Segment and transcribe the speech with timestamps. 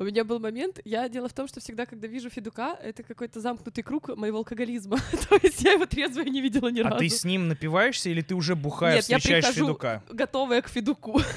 [0.00, 3.38] У меня был момент, я дело в том, что всегда, когда вижу Федука, это какой-то
[3.38, 4.96] замкнутый круг моего алкоголизма.
[5.28, 6.96] То есть я его трезвое не видела ни разу.
[6.96, 10.02] А ты с ним напиваешься или ты уже бухая Нет, я встречаешь Федука?
[10.08, 11.20] готовая к Федуку.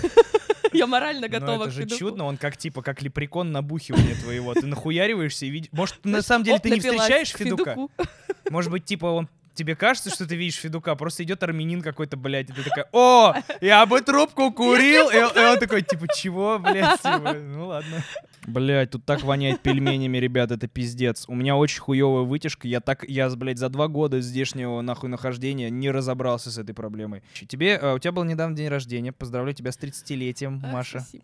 [0.72, 4.56] Я морально Ну, готова это к же чудно, он как типа как лепрекон набухивания твоего.
[4.56, 5.70] Ты нахуяриваешься и видишь.
[5.72, 7.78] Может, на самом деле ты не встречаешь Федука?
[8.50, 12.50] Может быть, типа он тебе кажется, что ты видишь Федука, просто идет армянин какой-то, блядь,
[12.50, 16.58] и ты такая, о, я бы трубку курил, и, он- и он такой, типа, чего,
[16.58, 18.04] блядь, типа, ну ладно.
[18.46, 21.26] Блядь, тут так воняет пельменями, ребят, это пиздец.
[21.28, 25.70] У меня очень хуевая вытяжка, я так, я, блядь, за два года здешнего нахуй нахождения
[25.70, 27.24] не разобрался с этой проблемой.
[27.48, 31.06] Тебе, э, у тебя был недавно день рождения, поздравляю тебя с 30-летием, А, Маша.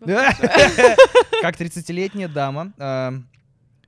[1.42, 3.12] Как 30-летняя дама, э,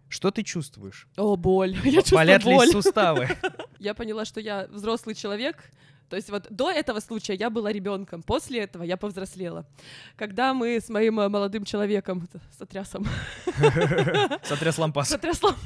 [0.08, 0.92] что ты чувствую?
[1.16, 1.74] О, боль.
[1.84, 2.68] Я чувствую Болят ли боль.
[2.68, 3.28] суставы?
[3.78, 5.56] Я поняла, что я взрослый человек.
[6.12, 9.64] То есть вот до этого случая я была ребенком, после этого я повзрослела.
[10.14, 13.06] Когда мы с моим э, молодым человеком, сотрясом,
[14.42, 15.08] Сотряс лампас.
[15.08, 15.56] сотрясла,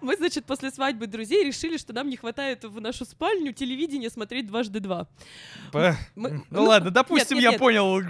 [0.00, 4.46] мы, значит, после свадьбы друзей решили, что нам не хватает в нашу спальню телевидение смотреть
[4.46, 5.06] дважды два.
[5.72, 7.60] П- Мы- Ну ну, ладно, допустим, нет, я нет.
[7.60, 8.00] понял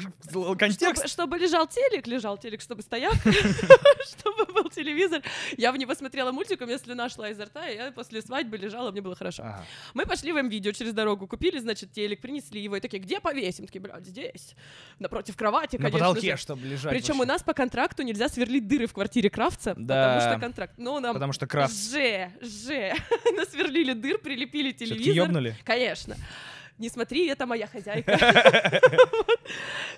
[0.56, 0.96] контекст.
[1.06, 3.12] Чтобы, чтобы лежал телек, лежал телек, чтобы стоял,
[4.08, 5.22] чтобы был телевизор.
[5.56, 8.56] Я в него смотрела мультик, у меня слюна шла изо рта, и я после свадьбы
[8.56, 9.42] лежала, мне было хорошо.
[9.44, 9.64] Ага.
[9.94, 13.66] Мы пошли в М-видео через дорогу, купили, значит, телек, принесли его, и такие, где повесим?
[13.66, 14.54] Такие, блядь, здесь,
[14.98, 16.42] напротив кровати, На конечно потолке, же.
[16.42, 16.90] чтобы лежать.
[16.92, 20.13] Причем у нас по контракту нельзя сверлить дыры в квартире Кравца, Да.
[20.14, 20.74] Потому что контракт.
[20.76, 21.74] Ну, нам Потому что крафт.
[21.74, 22.92] Же, же.
[23.36, 25.14] Насверлили дыр, прилепили телевизор.
[25.26, 25.56] ёбнули?
[25.64, 26.16] Конечно.
[26.78, 28.12] Не смотри, это моя хозяйка.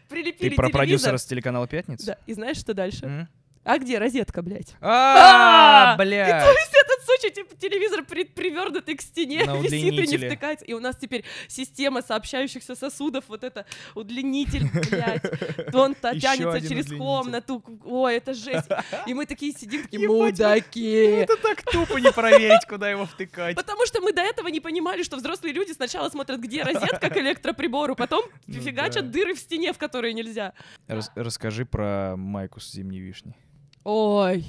[0.09, 0.71] Прилепили Ты про телевизор.
[0.73, 2.07] продюсера с телеканала «Пятница»?
[2.07, 3.29] Да, и знаешь, что дальше?
[3.67, 4.75] А где розетка, блядь?
[4.81, 5.97] А, А!
[5.97, 6.29] То блядь.
[6.45, 10.65] есть этот сучий типа, телевизор при, привернутый к стене, На висит и не втыкается.
[10.65, 15.25] И у нас теперь система сообщающихся сосудов, вот это удлинитель, блядь.
[15.75, 17.61] Он та- Ещё тянется через комнату.
[17.85, 18.69] Ой, это жесть.
[19.07, 20.95] И мы такие сидим, такие, мудаки.
[21.05, 23.57] Это так тупо не проверить, куда его втыкать.
[23.57, 27.17] Потому что мы до этого не понимали, что взрослые люди сначала смотрят, где розетка к
[27.17, 30.53] электроприбору, потом Ну фигачат дыры в стене, в которые нельзя.
[30.87, 33.35] Рас- Расскажи про майку с зимней вишней.
[33.89, 34.45] Ой.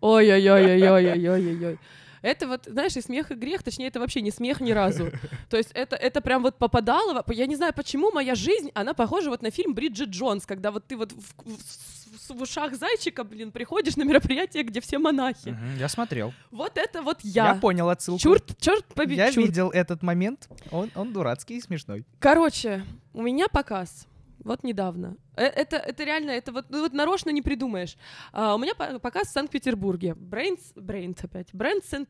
[0.00, 1.78] Ой-ой-ой-ой-ой-ой-ой-ой.
[2.22, 5.10] Это вот, знаешь, и смех, и грех, точнее, это вообще не смех ни разу.
[5.50, 9.28] То есть это, это прям вот попадало, я не знаю, почему моя жизнь, она похожа
[9.30, 13.50] вот на фильм Бриджит Джонс, когда вот ты вот в, в- в- ушах зайчика, блин,
[13.50, 15.48] приходишь на мероприятие, где все монахи.
[15.50, 16.32] Мгм, Я смотрел.
[16.52, 17.54] Вот это вот я.
[17.56, 18.20] понял отсылку.
[18.20, 19.16] Чурт, черт побери.
[19.16, 20.48] Я видел этот момент.
[20.70, 22.04] Он, он дурацкий и смешной.
[22.20, 24.06] Короче, у меня показ.
[24.44, 25.16] Вот недавно.
[25.36, 27.96] Э, Это, это реально, это вот, ну вот нарочно не придумаешь.
[28.32, 30.14] А, у меня по- показ в Санкт-Петербурге.
[30.14, 31.48] Брейнс, Брейнс опять.
[31.52, 32.06] Бренд Сен-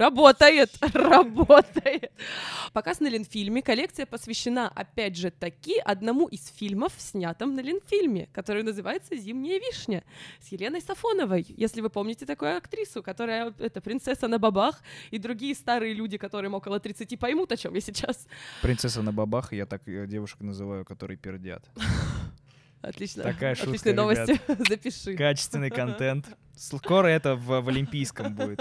[0.00, 2.10] Работает, работает.
[2.72, 3.60] Показ на Ленфильме.
[3.60, 10.02] Коллекция посвящена, опять же, таки одному из фильмов, снятым на Ленфильме, который называется «Зимняя вишня»
[10.40, 11.44] с Еленой Сафоновой.
[11.54, 16.54] Если вы помните такую актрису, которая, это, принцесса на бабах, и другие старые люди, которым
[16.54, 18.26] около 30, поймут, о чем я сейчас.
[18.62, 21.62] Принцесса на бабах, я так э, девушек называю, которые пердят.
[22.82, 23.22] Отлично.
[23.22, 24.40] Такая шутка, Отличные новости.
[24.68, 25.14] Запиши.
[25.14, 26.26] Качественный контент.
[26.56, 28.60] Скоро это в, в Олимпийском будет.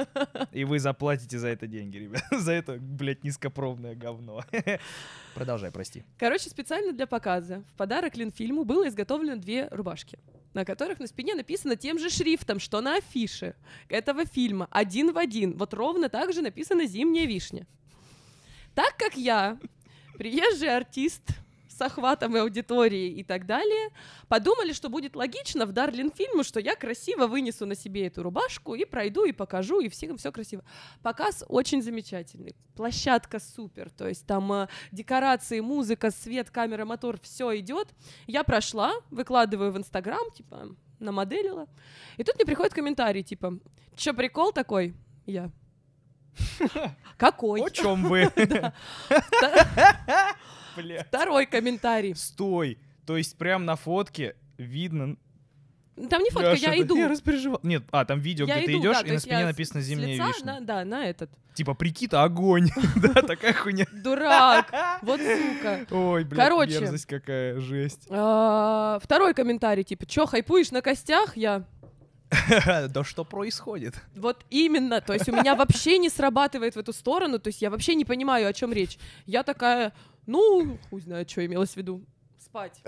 [0.51, 2.23] И вы заплатите за это деньги, ребят.
[2.31, 4.43] За это, блядь, низкопробное говно.
[5.35, 6.03] Продолжай, прости.
[6.17, 10.19] Короче, специально для показа в подарок Ленфильму было изготовлено две рубашки,
[10.53, 13.55] на которых на спине написано тем же шрифтом, что на афише
[13.89, 15.57] этого фильма, один в один.
[15.57, 17.67] Вот ровно так же написано «Зимняя вишня».
[18.75, 19.59] Так как я,
[20.17, 21.23] приезжий артист
[21.79, 23.89] с охватом и аудиторией и так далее,
[24.27, 28.75] подумали, что будет логично в дар Ленфильму, что я красиво вынесу на себе эту рубашку
[28.75, 30.63] и пройду, и покажу, и всем все красиво.
[31.01, 32.53] Показ очень замечательный.
[32.75, 33.89] Площадка супер.
[33.91, 37.87] То есть там э, декорации, музыка, свет, камера, мотор, все идет.
[38.27, 41.67] Я прошла, выкладываю в Инстаграм, типа, намоделила.
[42.17, 43.57] И тут мне приходит комментарий, типа,
[43.95, 44.93] чё, прикол такой?
[45.25, 45.49] Я.
[47.17, 47.61] Какой?
[47.61, 48.29] О чем вы?
[50.79, 51.03] Вта- Бля.
[51.03, 52.15] Второй комментарий.
[52.15, 52.77] Стой.
[53.05, 55.17] То есть прям на фотке видно...
[56.09, 56.95] Там не фотка, я что-то- иду.
[56.97, 57.59] Я распереживал.
[57.61, 59.81] Нет, а, там видео, Я где ты иду, идешь, да, и на спине я написано
[59.81, 60.45] «Зимняя лица вишня».
[60.45, 61.29] на- да, на этот.
[61.55, 62.69] Типа, прикита, огонь.
[62.95, 63.85] Да, такая хуйня.
[63.91, 64.71] Дурак.
[65.01, 65.85] Вот сука.
[65.91, 66.79] Ой, блядь, Короче.
[66.79, 68.07] мерзость какая, жесть.
[68.09, 71.35] А, Второй комментарий, типа, чё, хайпуешь на костях?
[71.35, 71.65] Я,
[72.89, 73.95] Да что происходит?
[74.15, 77.69] вот именно, то есть у меня вообще не срабатывает в эту сторону, то есть я
[77.69, 78.97] вообще не понимаю, о чем речь.
[79.25, 79.93] Я такая,
[80.29, 82.01] ну, хуй знает, что имелось в виду.
[82.39, 82.79] спать.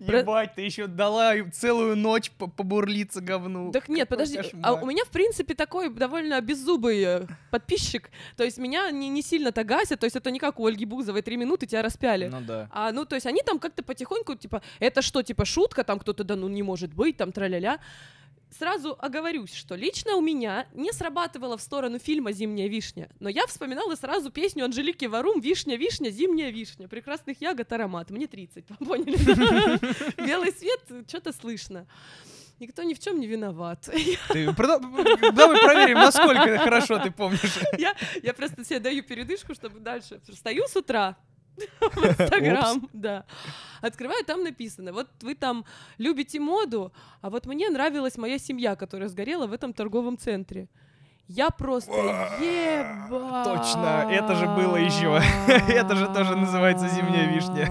[0.00, 3.70] Ебать, ты еще дала целую ночь по- побурлиться говну.
[3.72, 8.58] Так нет, подожди, а у меня, в принципе, такой довольно беззубый э, подписчик, то есть
[8.58, 11.66] меня не, не сильно-то гасят, то есть это не как у Ольги Бузовой, три минуты
[11.66, 12.28] тебя распяли.
[12.28, 12.68] Ну да.
[12.72, 16.24] А, ну, то есть они там как-то потихоньку, типа, это что, типа, шутка, там кто-то,
[16.24, 17.78] да, ну, не может быть, там, тра-ля-ля.
[18.58, 23.46] Сразу оговорюсь, что лично у меня не срабатывало в сторону фильма «Зимняя вишня», но я
[23.46, 28.86] вспоминала сразу песню Анжелики Варум «Вишня, вишня, зимняя вишня», прекрасных ягод аромат, мне 30, вы
[28.86, 29.16] поняли?
[30.26, 31.86] Белый свет, что-то слышно.
[32.58, 33.88] Никто ни в чем не виноват.
[34.28, 34.46] Ты
[35.32, 37.58] Давай проверим, насколько хорошо ты помнишь.
[37.78, 40.20] Я, я просто себе даю передышку, чтобы дальше.
[40.28, 41.16] Встаю с утра
[41.80, 43.24] в Инстаграм, да.
[43.80, 45.64] Открываю, там написано, вот вы там
[45.98, 50.68] любите моду, а вот мне нравилась моя семья, которая сгорела в этом торговом центре.
[51.28, 51.92] Я просто
[52.40, 53.44] еба.
[53.44, 55.18] Точно, это же было ещё.
[55.68, 57.66] Это же тоже называется «Зимняя вишня».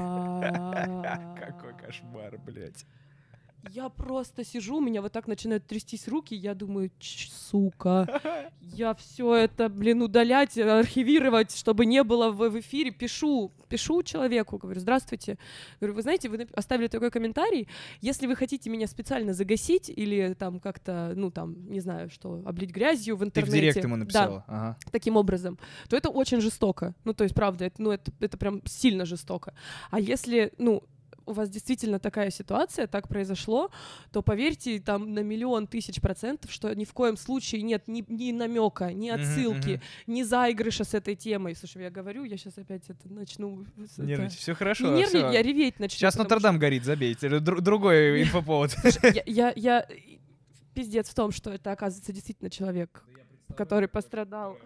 [1.40, 2.86] Какой кошмар, блядь.
[3.70, 8.08] Я просто сижу, у меня вот так начинают трястись руки, я думаю, «Ч, сука,
[8.62, 12.92] я все это, блин, удалять, архивировать, чтобы не было в, в эфире.
[12.92, 15.38] Пишу, пишу человеку, говорю, здравствуйте.
[15.80, 17.68] Говорю, вы знаете, вы оставили такой комментарий,
[18.02, 22.72] если вы хотите меня специально загасить или там как-то, ну там, не знаю, что, облить
[22.72, 23.60] грязью в Ты в интернете.
[23.60, 24.44] директ ему Да, написала.
[24.48, 24.78] Ага.
[24.92, 26.96] таким образом, то это очень жестоко.
[27.04, 29.54] Ну, то есть, правда, это, ну, это, это прям сильно жестоко.
[29.92, 30.84] А если, ну,
[31.26, 33.70] у вас действительно такая ситуация, так произошло,
[34.12, 38.32] то поверьте там на миллион тысяч процентов, что ни в коем случае нет ни, ни
[38.32, 39.82] намека, ни отсылки, мгм.
[40.14, 41.56] ни заигрыша с этой темой.
[41.56, 43.66] Слушай, я говорю, я сейчас опять это начну...
[43.78, 44.40] с- это- Нервничать.
[44.40, 44.86] Все Не хорошо.
[44.88, 45.32] нервничать, всё.
[45.32, 45.98] я реветь начну.
[45.98, 47.28] Сейчас Нотр-Дам горит, забейте.
[47.28, 48.72] Дру- Другой инфоповод.
[48.72, 49.88] что- я, я, я-
[50.74, 53.04] Пиздец в том, что это, оказывается, действительно человек,
[53.58, 54.58] который пострадал.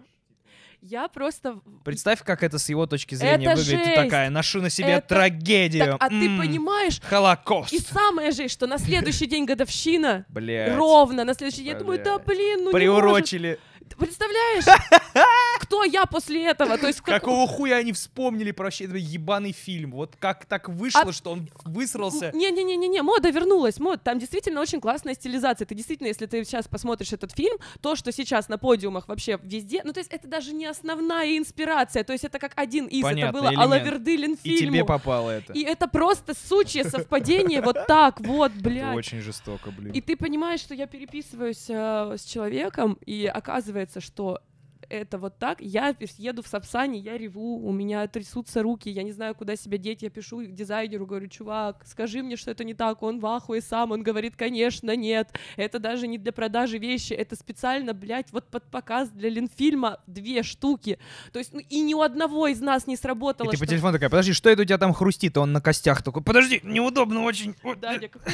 [0.88, 3.82] Я просто Представь, как это с его точки зрения Это выглядит.
[3.82, 4.02] Ты жесть.
[4.04, 5.84] такая, ношу на себе Это- трагедию.
[5.84, 7.72] Так, а ты М, понимаешь, Холокост.
[7.72, 10.76] и самое же, что на следующий день годовщина, Блядь.
[10.76, 13.58] ровно на следующий день, я думаю, да блин, ну не может.
[13.88, 14.64] Ты Представляешь?
[15.60, 16.78] Кто я после этого?
[16.78, 19.92] То есть как- Какого хуя они вспомнили про вообще этот ебаный фильм?
[19.92, 22.30] Вот как так вышло, А- что он высрался?
[22.34, 24.02] Не-не-не-не, мода вернулась, мод.
[24.02, 25.66] Там действительно очень классная стилизация.
[25.66, 29.82] Ты действительно, если ты сейчас посмотришь этот фильм, то, что сейчас на подиумах вообще везде,
[29.84, 33.38] ну то есть это даже не основная инспирация, то есть это как один из, Понятно,
[33.38, 33.62] это было.
[33.62, 35.52] Алавердылин И тебе попало это.
[35.52, 38.96] И это просто сучье совпадение, вот так вот, блядь.
[38.96, 39.92] очень жестоко, блин.
[39.92, 44.40] И ты понимаешь, что я переписываюсь э, с человеком, и оказывается, что
[44.88, 45.60] это вот так.
[45.60, 49.78] Я еду в Сапсане, я реву, у меня трясутся руки, я не знаю, куда себя
[49.78, 50.02] деть.
[50.02, 53.02] Я пишу дизайнеру, говорю, чувак, скажи мне, что это не так.
[53.02, 55.28] Он в ахуе сам, он говорит, конечно, нет.
[55.56, 60.42] Это даже не для продажи вещи, это специально, блядь, вот под показ для Ленфильма две
[60.42, 60.98] штуки.
[61.32, 63.50] То есть, ну, и ни у одного из нас не И сработало.
[63.50, 65.36] ты по что- телефону такая, подожди, что это у тебя там хрустит?
[65.36, 67.54] Он на костях такой, подожди, неудобно очень.
[67.80, 68.32] Даня, какой-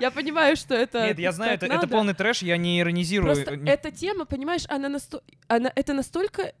[0.00, 1.06] Я понимаю, что это...
[1.08, 3.34] Нет, я знаю, это, это полный трэш, я не иронизирую.
[3.34, 5.22] Просто эта тема, понимаешь, она, насто...
[5.64, 6.52] она это настолько...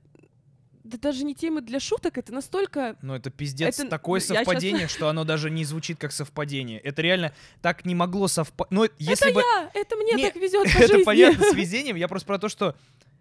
[0.82, 2.96] Да даже не темы для шуток, это настолько...
[3.00, 6.78] Ну, это пиздец Это- такое я совпадение, что оно даже не звучит как совпадение.
[6.78, 8.70] Это реально так не могло совпасть.
[8.70, 9.40] Ну, если это бы...
[9.40, 9.70] я!
[9.72, 11.96] Это мне Не, так везет по Это понятно с везением.
[11.96, 12.76] Я просто про то, что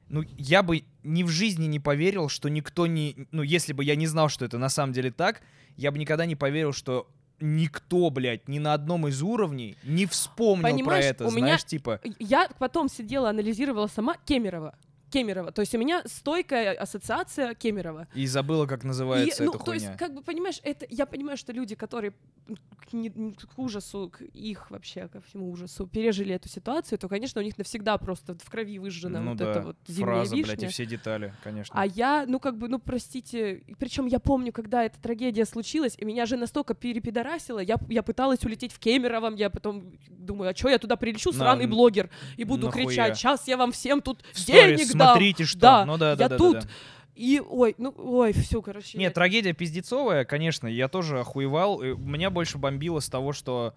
[0.09, 3.27] ну, я бы ни в жизни не поверил, что никто не...
[3.31, 5.41] Ну, если бы я не знал, что это на самом деле так,
[5.77, 7.07] я бы никогда не поверил, что
[7.39, 11.63] никто, блядь, ни на одном из уровней не вспомнил про Понимаешь, это, у меня- знаешь,
[11.65, 12.01] типа...
[12.19, 14.75] Я потом сидела, анализировала сама Кемерова.
[15.13, 15.51] Кемерова.
[15.51, 18.07] То есть у меня стойкая ассоциация Кемерова.
[18.15, 19.87] И забыла, как называется И, ну, эта то хуйня.
[19.89, 22.13] есть, как бы, понимаешь, это, я понимаю, что люди, которые
[22.89, 27.39] к, не- к ужасу, к их вообще, ко всему ужасу, пережили эту ситуацию, то, конечно,
[27.41, 30.55] у них навсегда просто в крови выжжена ну вот да, эта вот зимняя фраза, вишня.
[30.55, 31.73] блядь, и все детали, конечно.
[31.79, 36.05] А я, ну как бы, ну простите, причем я помню, когда эта трагедия случилась, и
[36.05, 40.69] меня же настолько перепидорасило, я, я пыталась улететь в Кемерово, я потом думаю, а что
[40.69, 42.85] я туда прилечу, На- сраный блогер, и буду нахуя?
[42.87, 44.77] кричать, сейчас я вам всем тут В денег.
[45.05, 45.59] Смотрите, что.
[45.59, 46.53] Да, ну да, да, я да, да, тут.
[46.59, 46.67] да.
[47.15, 48.97] И, ой, ну, ой, все, короче.
[48.97, 51.81] Нет, я- трагедия пиздецовая, конечно, я тоже охуевал.
[51.81, 53.75] Меня больше бомбило с того, что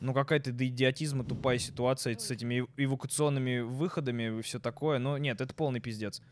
[0.00, 4.98] ну какая-то до идиотизма тупая ситуация с этими эв- эвакуационными выходами и все такое.
[4.98, 6.22] Но нет, это полный пиздец.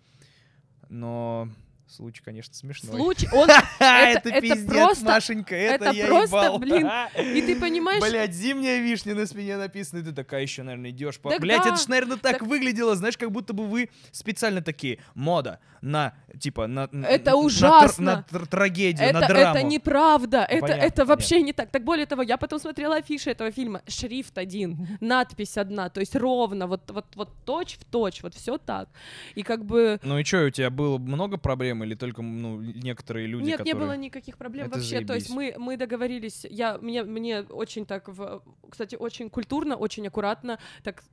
[0.89, 1.49] Но
[1.89, 2.97] случай, конечно, смешной.
[2.97, 6.59] Случай, он, это- пиздец, просто- Машенька, это, это я просто, ебал.
[6.59, 6.89] блин,
[7.37, 11.19] и ты понимаешь, Блять, зимняя вишня на спине написана, и ты такая еще, наверное, идешь.
[11.19, 11.31] По...
[11.31, 15.61] Да, это ж, наверное, так, так- выглядело, знаешь, как будто бы вы специально такие мода
[15.81, 18.27] на типа на Это ужасно.
[18.31, 19.59] на тр- трагедию, это, на драму.
[19.59, 21.71] это неправда, это, понятно, это вообще не так.
[21.71, 26.17] Так более того, я потом смотрела афиши этого фильма, шрифт один, надпись одна, то есть
[26.17, 28.89] ровно, вот, вот, вот точь в точь, вот все так.
[29.35, 32.61] И как бы Ну и что, у тебя было много проблем проблем или только ну,
[32.61, 33.75] некоторые люди, Нет, которые...
[33.75, 35.05] не было никаких проблем Это вообще.
[35.05, 35.57] То есть заебись.
[35.57, 41.05] мы, мы договорились, я, мне, мне очень так, в, кстати, очень культурно, очень аккуратно так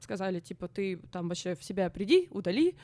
[0.00, 2.74] сказали, типа, ты там вообще в себя приди, удали.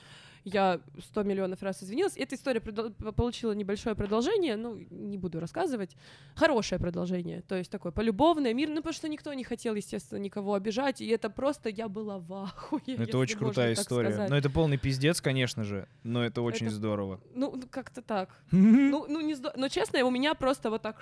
[0.44, 2.18] Я сто миллионов раз извинилась.
[2.18, 5.96] Эта история получила небольшое продолжение, ну, не буду рассказывать.
[6.34, 10.52] Хорошее продолжение, то есть такое полюбовное, мирное, ну, потому что никто не хотел, естественно, никого
[10.52, 14.10] обижать, и это просто, я была в ахуе, Ну, это очень крутая история.
[14.10, 14.28] сказать.
[14.30, 17.20] Но это полный пиздец, конечно же, но это очень Это- здорово.
[17.34, 18.28] Ну, ну, как-то так.
[18.50, 21.00] Ну, ну, не здо- Но честно, у меня просто вот так...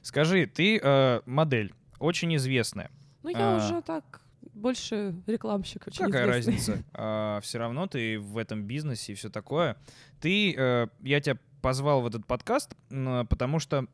[0.00, 2.90] Скажи, ты э, модель, очень известная.
[3.22, 3.56] Ну, я А.
[3.58, 4.22] уже так
[4.58, 5.86] больше рекламщик.
[5.86, 6.76] Очень Какая известный.
[6.92, 7.40] разница?
[7.42, 9.76] все равно ты в этом бизнесе и все такое.
[10.20, 13.86] Ты, э, я тебя позвал в этот подкаст, потому что,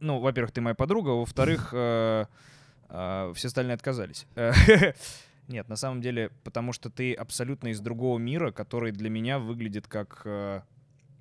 [0.00, 2.26] ну, во-первых, ты моя подруга, во-вторых, э,
[2.88, 4.26] э, все остальные отказались.
[5.50, 9.88] Нет, на самом деле, потому что ты абсолютно из другого мира, который для меня выглядит
[9.88, 10.60] как, э,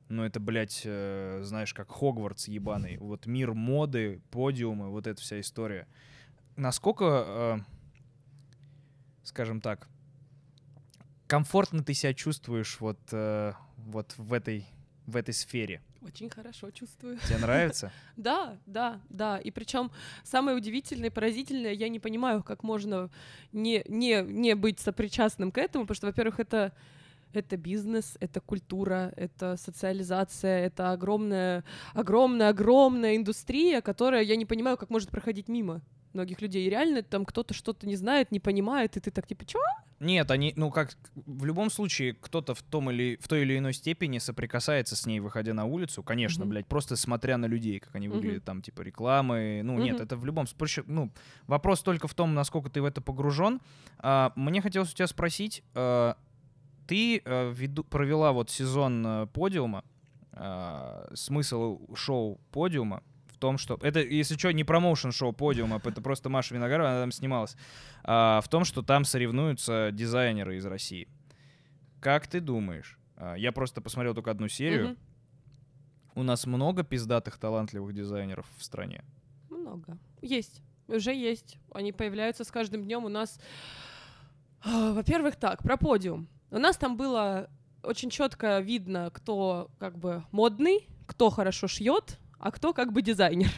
[0.08, 2.98] ну, это, блядь, э, знаешь, как Хогвартс ебаный.
[2.98, 5.88] Вот мир моды, подиумы, вот эта вся история.
[6.58, 7.58] Насколько, э,
[9.30, 9.88] скажем так,
[11.28, 14.66] комфортно ты себя чувствуешь вот, э, вот в этой
[15.06, 15.82] в этой сфере.
[16.02, 17.18] Очень хорошо чувствую.
[17.28, 17.92] Тебе нравится?
[18.16, 19.40] Да, да, да.
[19.40, 19.92] И причем
[20.24, 23.10] самое удивительное и поразительное, я не понимаю, как можно
[23.52, 26.74] не, не, не быть сопричастным к этому, потому что, во-первых, это
[27.34, 34.78] это бизнес, это культура, это социализация, это огромная, огромная, огромная индустрия, которая, я не понимаю,
[34.78, 35.82] как может проходить мимо
[36.14, 36.66] многих людей.
[36.66, 39.60] И реально там кто-то что-то не знает, не понимает, и ты так типа, чё?
[40.00, 43.74] Нет, они, ну как, в любом случае, кто-то в том или в той или иной
[43.74, 46.50] степени соприкасается с ней, выходя на улицу, конечно, Мгм.
[46.52, 48.18] блядь, просто смотря на людей, как они Мгм.
[48.18, 50.04] выглядят, там, типа, рекламы, ну, нет, Мгм.
[50.06, 51.12] это в любом случае, ну,
[51.48, 53.60] вопрос только в том, насколько ты в это погружен.
[53.98, 56.16] А, мне хотелось у тебя спросить, а,
[56.88, 59.84] ты а, веду- провела вот сезон а, подиума,
[60.32, 63.04] а, смысл шоу подиума
[63.40, 63.80] том, что...
[63.82, 67.56] Это, если что, не промоушен шоу подиума, это просто Маша Виноградова, она там снималась.
[68.04, 71.08] а, в том, что там соревнуются дизайнеры из России.
[72.00, 73.00] Как ты думаешь?
[73.20, 74.90] а, я просто посмотрел только одну серию.
[74.90, 74.98] Мгм.
[76.16, 79.04] У нас много пиздатых, талантливых дизайнеров в стране.
[79.50, 79.98] Много.
[80.22, 80.62] Есть.
[80.88, 81.60] Уже есть.
[81.72, 83.06] Они появляются с каждым днем.
[83.06, 83.40] У нас,
[84.62, 86.28] а, во-первых, так, про подиум.
[86.50, 87.50] У нас там было
[87.84, 93.50] очень четко видно, кто как бы модный, кто хорошо шьет, а кто как бы дизайнер.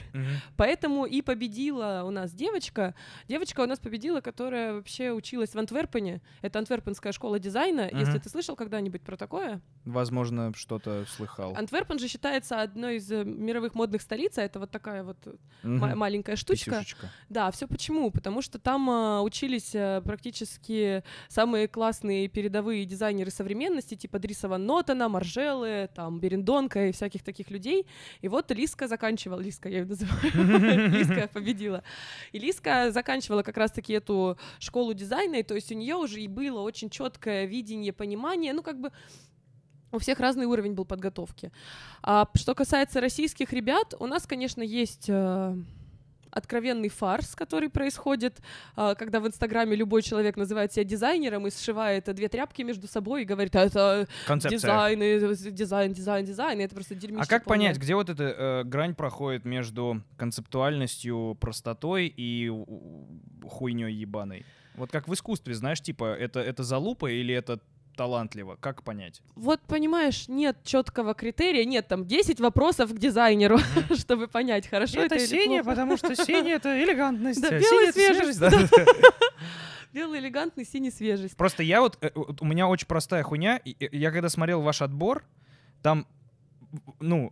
[0.57, 2.95] Поэтому и победила у нас девочка.
[3.27, 6.21] Девочка у нас победила, которая вообще училась в Антверпене.
[6.41, 7.87] Это Антверпенская школа дизайна.
[7.91, 7.99] Мгм.
[7.99, 9.61] Если ты слышал когда-нибудь про такое?
[9.85, 11.55] Возможно, что-то слыхал.
[11.55, 15.17] Антверпен же считается одной из э, мировых модных столиц, а это вот такая вот
[15.63, 16.71] ма- маленькая штучка.
[16.71, 17.09] Писюшечка.
[17.29, 18.11] Да, все почему?
[18.11, 24.65] Потому что там а, учились а, практически самые классные передовые дизайнеры современности, типа Дриса Ван
[24.65, 27.85] Нотена, Маржелы, там, Берендонка и всяких таких людей.
[28.21, 31.83] И вот Лиска заканчивала, Лиска я ее называю, Лиска победила.
[32.31, 36.29] И Лиска заканчивала как раз-таки эту школу дизайна, и то есть у нее уже и
[36.29, 38.93] было очень четкое видение, понимание, ну как бы
[39.91, 41.51] у всех разный уровень был подготовки.
[42.01, 45.55] А что касается российских ребят, у нас, конечно, есть э,
[46.31, 48.41] откровенный фарс, который происходит,
[48.75, 53.23] а, когда в Инстаграме любой человек называет себя дизайнером и сшивает две тряпки между собой
[53.23, 54.57] и говорит, а это Концепция.
[54.57, 57.59] дизайн, и дизайн, дизайн, дизайн, и это просто дерьмище А как полное.
[57.59, 62.51] понять, где вот эта э, грань проходит между концептуальностью, простотой и
[63.47, 64.45] хуйней ебаной?
[64.75, 67.59] Вот как в искусстве, знаешь, типа, это, это залупа или это
[68.01, 68.57] талантливо?
[68.59, 69.21] Как понять?
[69.35, 73.59] Вот, понимаешь, нет четкого критерия, нет там 10 вопросов к дизайнеру,
[73.95, 75.63] чтобы понять, хорошо это, или плохо.
[75.63, 77.39] потому что синий— это элегантность.
[77.39, 78.51] Да, белый синий— это свежесть, да.
[79.93, 81.37] Белый, элегантный, синий, свежесть.
[81.37, 83.57] Просто я вот, э, вот у меня очень простая хуйня.
[83.57, 85.23] и Я когда смотрел ваш отбор,
[85.83, 86.07] там,
[86.99, 87.31] ну,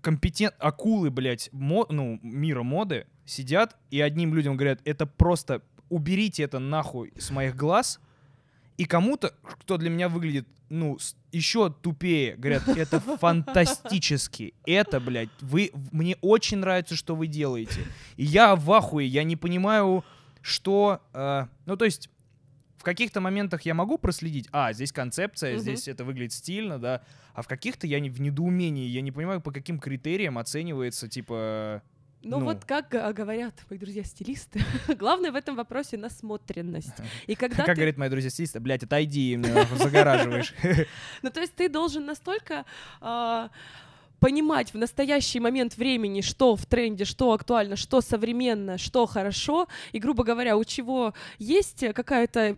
[0.00, 5.60] компетент, акулы, блядь, мо, ну, мира моды сидят и одним людям говорят, это просто
[5.90, 8.00] уберите это нахуй с моих глаз.
[8.78, 10.98] И кому-то, кто для меня выглядит, ну,
[11.32, 14.54] еще тупее, говорят, это фантастически.
[14.66, 17.80] Это, блядь, вы, мне очень нравится, что вы делаете.
[18.16, 20.04] И я в ахуе, я не понимаю,
[20.40, 21.00] что...
[21.12, 22.08] э, ну, то есть,
[22.76, 25.60] в каких-то моментах я могу проследить, а, здесь концепция, Мгм.
[25.60, 27.02] здесь это выглядит стильно, да,
[27.34, 31.82] а в каких-то я не, в недоумении, я не понимаю, по каким критериям оценивается, типа...
[32.22, 32.46] Ну, Ну.
[32.46, 34.60] вот как га- говорят мои друзья-стилисты,
[34.98, 36.94] главное в этом вопросе насмотренность.
[37.28, 37.74] И когда как ты...
[37.74, 40.52] говорят мои друзья стилисты, блядь, отойди, меня загораживаешь.
[41.22, 42.64] Ну, то есть ты должен настолько
[43.00, 43.50] а,
[44.20, 49.98] понимать в настоящий момент времени, что в тренде, что актуально, что современно, что хорошо, и,
[50.00, 52.56] грубо говоря, у чего есть какая-то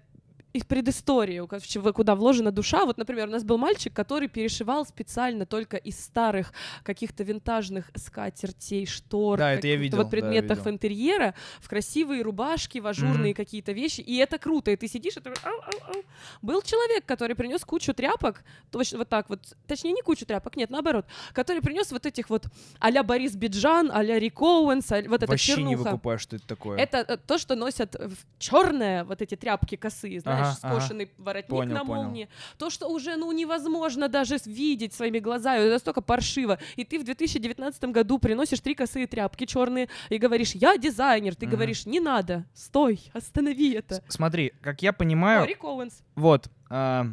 [0.52, 2.84] их предысторию, в куда вложена душа.
[2.84, 6.52] Вот, например, у нас был мальчик, который перешивал специально только из старых
[6.82, 10.70] каких-то винтажных скатертей, штор, Да, это я видел, вот да, предметов видел.
[10.72, 13.34] интерьера в красивые рубашки, в ажурные Мгм.
[13.34, 14.00] какие-то вещи.
[14.00, 14.70] И это круто.
[14.70, 16.02] И ты сидишь и ау.
[16.42, 20.70] Был человек, который принес кучу тряпок, точно вот так вот, точнее, не кучу тряпок, нет,
[20.70, 22.46] наоборот, который принес вот этих вот
[22.78, 25.90] а-ля Борис Биджан, а-ля Рик Оуэнс, а- вот Вообще не чернуха.
[25.90, 26.78] выкупаю, что это такое.
[26.78, 27.94] Это э, то, что носят
[28.38, 30.54] черные вот эти тряпки косые, знаешь, Ага.
[30.54, 32.02] скошенный воротник Понял, на понял.
[32.04, 32.28] молнии.
[32.58, 36.58] То, что уже ну невозможно даже видеть своими глазами, это настолько паршиво.
[36.76, 41.34] И ты в 2019 году приносишь три косые тряпки черные и говоришь, я дизайнер.
[41.34, 41.54] Ты Мгм.
[41.56, 43.96] говоришь, не надо, стой, останови это.
[43.96, 46.02] С- Смотри, как я О, понимаю, Рик Оуэнс.
[46.14, 47.06] вот, а,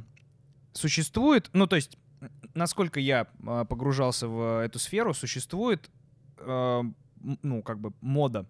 [0.73, 1.97] существует, ну, то есть,
[2.53, 5.89] насколько я а, погружался в эту сферу, существует,
[6.39, 6.95] м,
[7.41, 8.45] ну, как бы мода,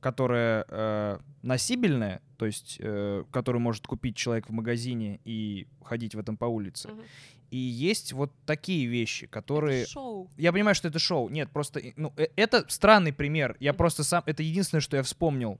[0.00, 6.18] которая э, носибельная, то есть, э, которую может купить человек в магазине и ходить в
[6.18, 6.88] этом по улице.
[6.88, 7.02] Мгм.
[7.50, 9.86] И есть вот такие вещи, которые...
[9.86, 10.30] Шоу.
[10.36, 11.28] Я понимаю, что это шоу.
[11.30, 13.56] Нет, просто, ну, э, это странный пример.
[13.58, 15.58] Я просто сам, это единственное, что я вспомнил.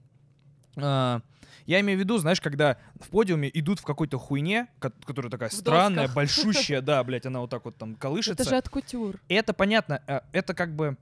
[0.77, 1.21] А,
[1.65, 5.49] Я имею в виду, знаешь, когда в подиуме идут в какой-то хуйне, ко- которая такая
[5.49, 6.15] В странная, досках.
[6.15, 8.41] большущая, да, блядь, она вот так вот там колышется.
[8.41, 9.19] Это же от кутюр.
[9.27, 10.95] Это понятно, э, это как бы...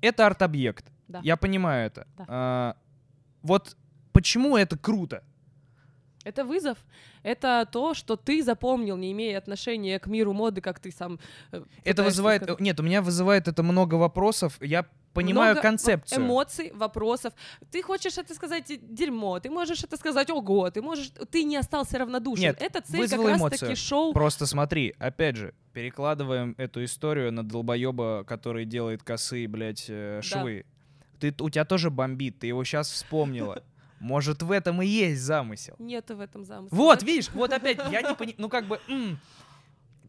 [0.00, 0.92] Это арт-объект.
[1.08, 1.20] Да.
[1.24, 2.06] Я понимаю это.
[2.18, 2.24] Да.
[2.28, 2.76] А,
[3.42, 3.76] Вот
[4.14, 5.22] почему это круто?
[6.24, 6.78] Это вызов.
[7.22, 11.18] Это то, что ты запомнил, не имея отношения к миру моды, как ты сам.
[11.52, 12.42] э, Это вызывает...
[12.44, 12.60] сказать.
[12.60, 14.56] Нет, у меня вызывает это много вопросов.
[14.62, 16.22] Я понимаю Много концепцию.
[16.24, 17.34] эмоций, вопросов.
[17.70, 21.56] Ты хочешь это сказать э, дерьмо, ты можешь это сказать ого, ты можешь, ты не
[21.58, 22.42] остался равнодушен.
[22.42, 23.58] Нет, это цель как раз эмоцию.
[23.58, 24.12] таки шоу.
[24.14, 30.22] Просто смотри, опять же, перекладываем эту историю на долбоеба, который делает косые, блядь, э, Да.
[30.22, 30.64] швы.
[31.20, 33.62] Ты, у тебя тоже бомбит, ты его сейчас вспомнила.
[34.04, 35.76] Может, в этом и есть замысел.
[35.78, 36.76] Нету в этом замысла.
[36.76, 38.78] Вот, видишь, вот опять, я не понимаю, ну как бы...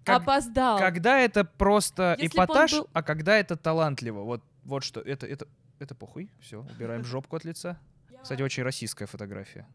[0.03, 0.77] как- Опоздал.
[0.77, 4.21] когда это просто Если эпатаж, был- а когда это талантливо.
[4.23, 5.47] Вот, вот что, это, это,
[5.79, 7.79] это похуй, все, убираем жопку от лица.
[8.21, 9.65] Кстати, очень российская фотография.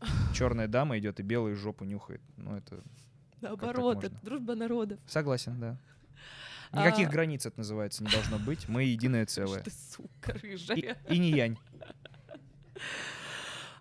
[0.34, 2.20] Черная дама идет и белую жопу нюхает.
[2.36, 2.82] Ну, это
[3.40, 4.98] Наоборот, это дружба народов.
[5.06, 5.76] Согласен, да.
[6.72, 7.10] Никаких А.
[7.12, 8.68] границ это называется не должно быть.
[8.68, 9.62] Мы единое целое.
[9.62, 10.98] Ты сука И, рыжая.
[11.08, 11.56] и не янь.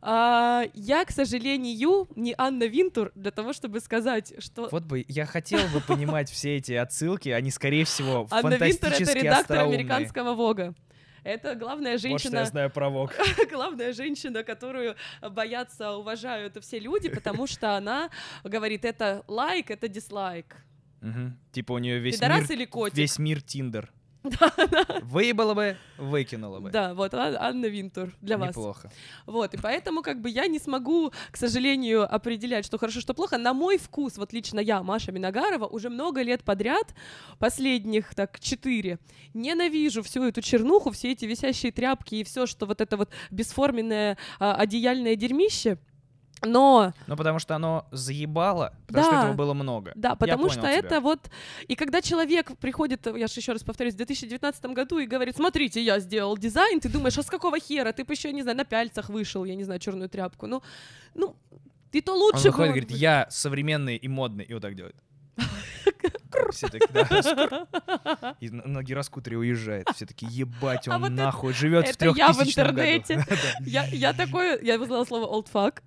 [0.02, 5.26] А, я, к сожалению, не Анна Винтур для того, чтобы сказать, что Вот бы я
[5.26, 10.76] хотел бы понимать все эти отсылки, они, скорее всего, Анна Винтур— это редактор американского Вога.
[11.24, 13.14] Это главная Вот что я женщина, знаю про Вог.
[13.52, 18.10] главная женщина, которую боятся, уважают все люди, потому что она
[18.46, 20.56] говорит, это лайк, это дизлайк.
[21.02, 21.38] Мгм.
[21.52, 22.98] Типа у нее весь Пидорас мир, или котик?
[22.98, 23.92] весь мир Тиндер.
[25.04, 26.70] Выебала бы, выкинула бы.
[26.70, 28.50] Да, вот Анна Винтур для вас.
[28.50, 28.92] Неплохо.
[29.26, 33.38] Вот, и поэтому как бы я не смогу, к сожалению, определять, что хорошо, что плохо.
[33.38, 36.94] На мой вкус, вот лично я, Маша Миногарова, уже много лет подряд,
[37.40, 39.00] последних так четыре,
[39.34, 44.18] ненавижу всю эту чернуху, все эти висящие тряпки и все, что вот это вот бесформенное
[44.40, 45.78] а, одеяльное дерьмище.
[46.44, 49.22] Но, Ну, потому что оно заебало, потому что Да.
[49.24, 49.92] этого было много.
[49.96, 50.72] да, Я потому понял что тебя.
[50.74, 51.30] это вот...
[51.68, 55.82] И когда человек приходит, я же еще раз повторюсь, в 2019 году и говорит, смотрите,
[55.82, 57.92] я сделал дизайн, ты думаешь, а с какого хера?
[57.92, 60.48] Ты бы еще, не знаю, на пяльцах вышел, я не знаю, черную тряпку.
[60.48, 60.62] Ну,
[61.16, 61.36] ну,
[61.92, 64.76] и то Он лучше выходит и было говорит, я современный и модный, и вот так
[64.76, 64.96] делает.
[66.52, 69.88] Все такие, да, и на, гироскутере уезжает.
[69.96, 72.70] Все такие, ебать, А он вот это- нахуй живет в это я в 3000 году.
[72.70, 73.26] интернете.
[73.66, 75.82] Я, я такое, я вызвала слово old fuck,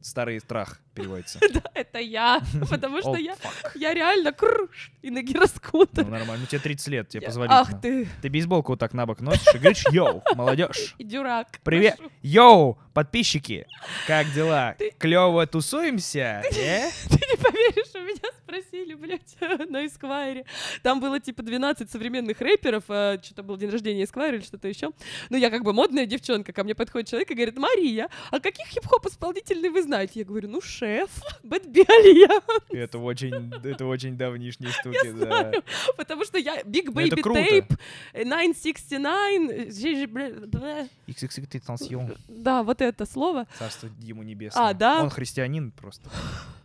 [0.00, 1.38] Старый страх переводится.
[1.54, 3.36] да, это я, потому что я,
[3.74, 6.04] я реально круш и на Ну, гироскутер.
[6.04, 6.40] нормально.
[6.42, 7.60] Ну, тебе 30 лет, тебе позволительно.
[7.62, 10.94] Ах ты, Ты бейсболку вот так на бок носишь и говоришь, йоу, молодежь.
[10.98, 11.58] и дурак.
[11.64, 11.96] Привет.
[11.96, 12.10] Прошу.
[12.20, 13.66] Йоу, подписчики,
[14.06, 14.74] как дела?
[14.78, 16.42] Ты- Клево тусуемся?
[16.54, 16.90] э?
[17.08, 19.36] Ты не поверишь, у меня спросили, блядь,
[19.70, 20.44] на Эсквайре.
[20.82, 24.90] Там было типа 12 современных рэперов, а, что-то был день рождения Эсквайра или что-то еще.
[25.30, 28.66] Ну, я как бы модная девчонка, ко мне подходит человек и говорит, Мария, а каких
[28.68, 30.20] хип-хоп исполнителей вы знаете?
[30.20, 31.10] Я говорю, ну, шеф,
[31.42, 32.40] Бэтбелия.
[32.70, 35.26] Это очень, это очень давнишние штуки, да.
[35.26, 35.62] знаю.
[35.96, 37.22] Потому что я Big Ну, Baby.
[37.22, 37.78] Tape,
[38.12, 40.88] э, 969, э, жи- жи- бля- бля.
[41.06, 43.46] XXX да, вот это слово.
[43.58, 44.68] Царство ему небесное.
[44.70, 45.02] А, да?
[45.02, 46.08] Он христианин просто,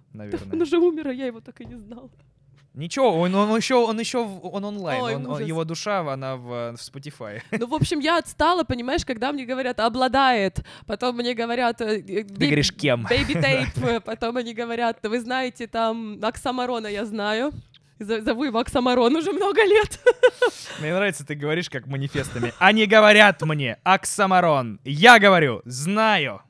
[0.13, 0.61] Он наверное.
[0.61, 2.09] уже умер, а я его так и не знала.
[2.75, 6.75] Ничего, он, он еще, он еще, он онлайн, Ой, он- он- его душа, она в,
[6.75, 7.41] в Spotify.
[7.51, 11.81] Ну, в общем, я отстала, понимаешь, когда мне говорят «обладает», потом мне говорят...
[11.81, 13.05] э, э, Ты «бей- говоришь, кем?
[13.07, 13.33] Baby
[13.75, 17.51] Tape, э, потом они говорят, вы знаете, там, Оксамарона я знаю.
[17.99, 19.99] Зову его Оксамарон уже много лет.
[20.79, 22.53] Мне нравится, ты говоришь как манифестами.
[22.59, 24.79] Они говорят мне, Оксамарон.
[24.85, 26.41] Я говорю, знаю.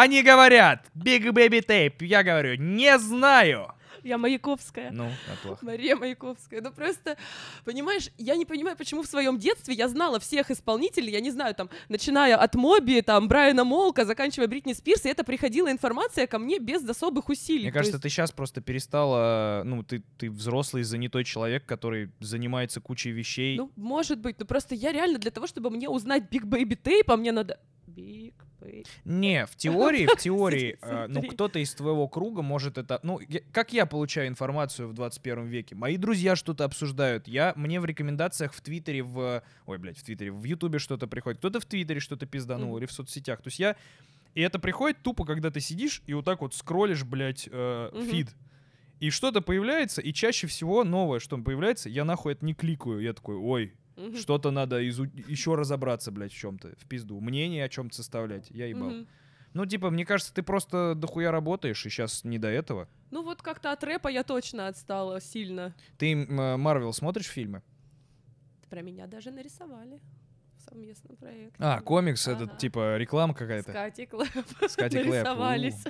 [0.00, 2.04] Они говорят, Big Baby Tape.
[2.04, 3.72] Я говорю, не знаю.
[4.02, 4.92] Я Маяковская.
[4.92, 5.64] Ну, неплохо.
[5.64, 6.60] Мария Маяковская.
[6.60, 7.16] Ну просто,
[7.64, 11.56] понимаешь, я не понимаю, почему в своем детстве я знала всех исполнителей, я не знаю,
[11.56, 16.38] там, начиная от Моби, там, Брайана Молка, заканчивая Бритни Спирс, и это приходила информация ко
[16.38, 17.62] мне без особых усилий.
[17.64, 22.80] Мне кажется, есть- ты сейчас просто перестала, ну, ты, ты взрослый, занятой человек, который занимается
[22.80, 23.56] кучей вещей.
[23.56, 27.12] Ну, может быть, но просто я реально для того, чтобы мне узнать Big Baby Tape,
[27.12, 27.58] а мне надо...
[27.96, 28.86] Big Baby...
[29.04, 33.00] Не, в теории, в теории, э, ну, кто-то из твоего круга может это...
[33.02, 33.20] Ну,
[33.52, 35.74] как я получаю информацию в 21 веке?
[35.74, 37.26] Мои друзья что-то обсуждают.
[37.26, 39.42] Я, мне в рекомендациях в Твиттере, в...
[39.66, 41.38] Ой, блядь, в Твиттере, в Ютубе что-то приходит.
[41.38, 43.42] Кто-то в Твиттере что-то пизданул или в соцсетях.
[43.42, 43.76] То есть я...
[44.34, 48.28] И это приходит тупо, когда ты сидишь и вот так вот скроллишь, блядь, э, фид.
[49.00, 53.00] И что-то появляется, и чаще всего новое, что появляется, я нахуй это не кликаю.
[53.00, 54.16] Я такой, ой, Мгм.
[54.16, 57.20] что-то надо еще разобраться, блядь, в чем-то, в пизду.
[57.20, 58.50] Мнение о чем-то составлять.
[58.50, 58.90] Я ебал.
[58.90, 59.06] Мгм.
[59.54, 62.88] Ну, типа, мне кажется, ты просто дохуя работаешь, и сейчас не до этого.
[63.10, 65.74] Ну вот как-то от рэпа я точно отстала сильно.
[65.96, 67.62] Ты м, Марвел смотришь фильмы?
[68.68, 70.00] Про меня даже нарисовали
[70.58, 71.56] в совместном проекте.
[71.62, 72.44] А, комикс, Ага.
[72.44, 73.72] этот, типа, реклама какая-то.
[73.72, 74.28] Катей Клэп
[74.68, 75.24] С Катей Клэп.
[75.24, 75.84] нарисовались.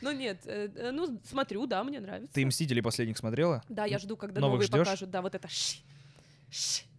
[0.00, 2.32] Ну нет, э, э, ну смотрю, да, мне нравится.
[2.32, 3.62] Ты «Мстителей» последних смотрела?
[3.68, 5.10] Да, я жду, когда Новых покажут.
[5.10, 5.46] Да, вот это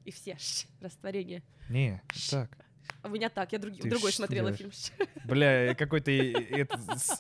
[0.06, 1.44] и все ш, растворение.
[1.70, 2.50] Не, так.
[3.02, 4.76] А у меня так, я други- Ты другой смотрела делаешь?
[4.92, 5.08] фильм.
[5.08, 5.24] Ш.
[5.26, 6.12] Бля, какой-то,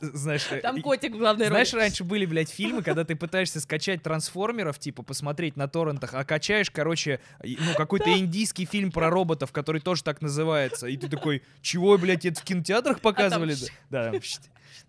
[0.01, 0.47] знаешь...
[0.51, 1.83] э, Там котик в главной Знаешь, роли.
[1.83, 6.69] раньше были, блядь, фильмы, когда ты пытаешься скачать трансформеров, типа, посмотреть на торрентах, а качаешь,
[6.71, 10.87] короче, ну, какой-то индийский фильм про роботов, который тоже так называется.
[10.87, 13.55] И ты такой, чего, блядь, это в кинотеатрах показывали?
[13.89, 14.37] Да, там, пш,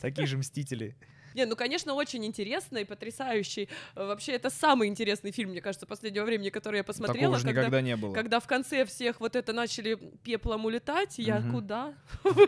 [0.00, 0.94] такие же «Мстители».
[1.36, 3.68] Не, ну, конечно, очень интересно и потрясающий.
[3.94, 7.34] Э, Вообще, это самый интересный фильм, мне кажется, последнего времени, который я посмотрела.
[7.36, 8.14] Такого когда- никогда не было.
[8.14, 11.52] Когда в конце всех вот это начали пеплом улетать, я Мгм.
[11.52, 11.94] куда?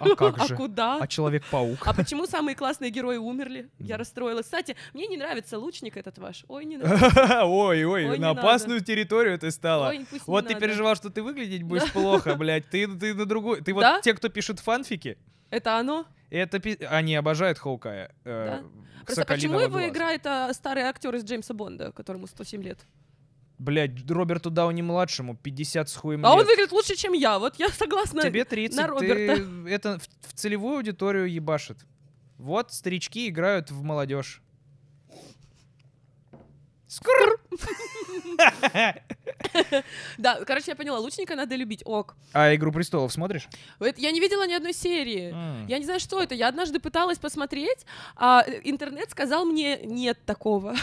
[0.01, 0.57] А как А же?
[0.57, 0.97] куда?
[1.01, 1.87] А Человек-паук?
[1.87, 3.69] А почему самые классные герои умерли?
[3.79, 4.47] Я расстроилась.
[4.47, 6.45] Кстати, мне не нравится лучник этот ваш.
[6.49, 7.45] Ой, не нравится.
[7.45, 9.93] Ой, ой, на опасную территорию ты стала.
[10.27, 12.71] Вот ты переживал, что ты выглядеть будешь плохо, блядь.
[12.71, 13.61] Ты, на другой.
[13.61, 15.19] Ты вот те, кто пишет фанфики,
[15.51, 16.07] Это оно?
[16.31, 18.15] это пи- они обожают Хоукая.
[18.25, 18.63] э,
[19.07, 19.89] Просто почему Соколиного его глаза.
[19.89, 22.79] играет а, старый актер из Джеймса Бонда, которому 107 лет?
[23.59, 26.47] Блядь, Роберту Дауни младшему 50 с хуем А он лет.
[26.47, 27.39] выглядит лучше, чем я.
[27.39, 28.23] Вот я согласна.
[28.23, 29.69] Тебе 30, на ты Роберта.
[29.69, 31.79] это в, в целевую аудиторию ебашит.
[32.37, 34.43] Вот старички играют в молодежь.
[36.89, 37.39] Скр!
[40.19, 41.83] Да, короче, я поняла, лучника надо любить.
[41.85, 42.17] Ок.
[42.33, 43.49] А Игру престолов смотришь?
[43.97, 45.35] Я не видела ни одной серии.
[45.69, 46.35] Я не знаю, что это.
[46.35, 47.85] Я однажды пыталась посмотреть,
[48.17, 50.75] а э, интернет сказал мне нет такого.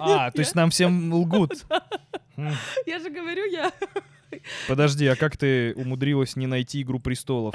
[0.00, 1.64] А, то есть нам всем лгут.
[2.36, 2.52] М.
[2.86, 3.72] Я же говорю, я
[4.68, 7.54] Подожди, а как ты умудрилась не найти Игру престолов?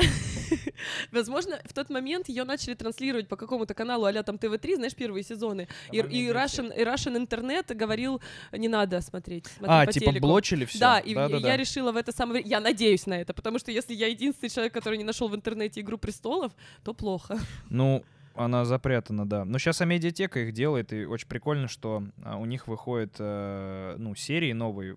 [1.12, 5.24] Возможно, в тот момент ее начали транслировать по какому-то каналу а там ТВ-3, знаешь, первые
[5.24, 5.68] сезоны.
[5.92, 9.46] И, и, Russian, и Russian интернет говорил, не надо смотреть.
[9.62, 10.28] А, по типа телеку».
[10.28, 10.80] блочили все?
[10.80, 12.50] Да, и я- я решила в это самое время...
[12.50, 15.82] Я надеюсь на это, потому что если я единственный человек, который не нашел в интернете
[15.82, 16.52] «Игру престолов»,
[16.84, 17.38] то плохо.
[17.70, 18.04] Ну,
[18.36, 19.46] она запрятана, да.
[19.46, 24.16] Но сейчас Амедиатека их делает, и очень прикольно, что а, у них выходят э, ну,
[24.16, 24.96] серии новые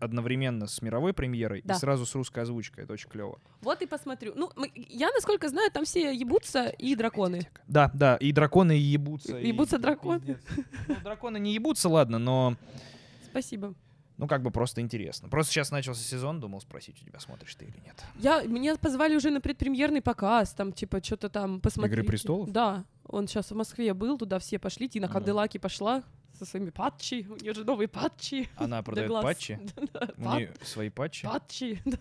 [0.00, 1.74] одновременно с мировой премьерой Да.
[1.74, 2.84] и сразу с русской озвучкой.
[2.84, 3.38] Это очень клево.
[3.60, 4.32] Вот и посмотрю.
[4.36, 7.48] Ну, мы- я, насколько знаю, там все ебутся и драконы.
[7.66, 9.38] Да, да, и драконы ебутся.
[9.38, 10.20] и- Ебутся драконы?
[10.20, 10.42] Пиздец.
[10.88, 12.56] Ну, драконы не ебутся, ладно, но
[13.30, 13.74] Спасибо.
[14.16, 15.28] ну как бы просто интересно.
[15.28, 18.02] Просто сейчас начался сезон, думал спросить у тебя, смотришь ты или нет.
[18.16, 21.98] Я, меня позвали уже на предпремьерный показ, там, типа, что-то там посмотреть.
[21.98, 22.50] «Игры престолов»?
[22.50, 22.84] Да.
[23.06, 24.88] Он сейчас в Москве был, туда все пошли.
[24.88, 25.14] Тина Ага.
[25.14, 26.02] Канделаки пошла
[26.38, 27.26] со своими патчи.
[27.28, 28.48] У нее же новые патчи.
[28.56, 29.58] Она продает патчи?
[30.16, 31.26] У нее свои патчи?
[31.26, 31.82] Патчи.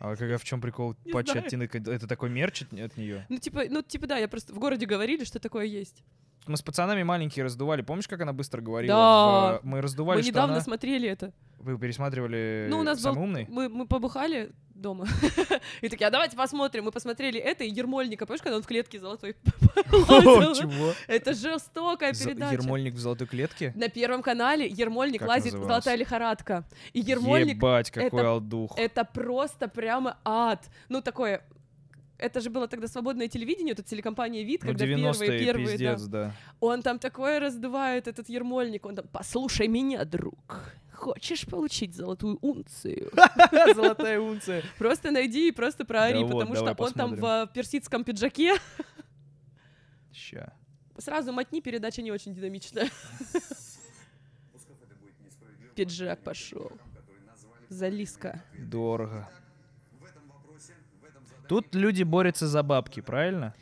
[0.00, 1.44] А как, в чем прикол Не патчи знаю.
[1.44, 1.64] от Тины?
[1.64, 3.26] Это такой мерч от, от нее?
[3.28, 6.04] Ну, типа, ну, типа, да, я просто в городе говорили, что такое есть.
[6.48, 7.82] Мы с пацанами маленькие раздували.
[7.82, 8.94] Помнишь, как она быстро говорила?
[8.96, 9.58] Да.
[9.62, 10.62] В- Мы раздували, Мы что недавно она...
[10.62, 11.32] смотрели это.
[11.58, 13.46] Вы пересматривали Ну, у нас был- «Самый умный»?
[13.48, 15.06] Мы, мы побухали дома.
[15.82, 16.84] И такие, а давайте посмотрим.
[16.84, 18.26] Мы посмотрели это и Ермольника.
[18.26, 19.34] Помнишь, когда он в клетке золотой?
[19.74, 20.92] Чего?
[21.08, 22.54] Это жестокая передача.
[22.54, 23.72] Ермольник в золотой клетке?
[23.76, 25.52] На Первом канале Ермольник лазит?
[25.52, 26.64] «Золотая лихорадка».
[26.92, 28.72] И Ермольник Ебать, какой алдух.
[28.78, 30.64] Это просто прямо ад.
[30.88, 31.42] Ну, такое...
[32.18, 35.72] Это же было тогда свободное телевидение, это телекомпания «Вид», Ну, когда первые, 90-е, первые, да.
[35.72, 36.34] пиздец, да.
[36.58, 38.86] Он там такое раздувает, этот Ермольник.
[38.86, 40.74] Он там, послушай меня, друг.
[40.92, 43.12] Хочешь получить золотую унцию?
[43.74, 44.64] Золотая унция.
[44.78, 48.54] Просто найди и просто проори, Да потому что он там в персидском пиджаке.
[50.12, 50.52] Ща.
[50.98, 52.90] Сразу мотни, передача не очень динамичная.
[55.76, 56.72] Пиджак пошел.
[57.68, 58.42] Залиска.
[58.58, 59.28] Дорого.
[61.48, 63.54] Тут люди борются за бабки, правильно?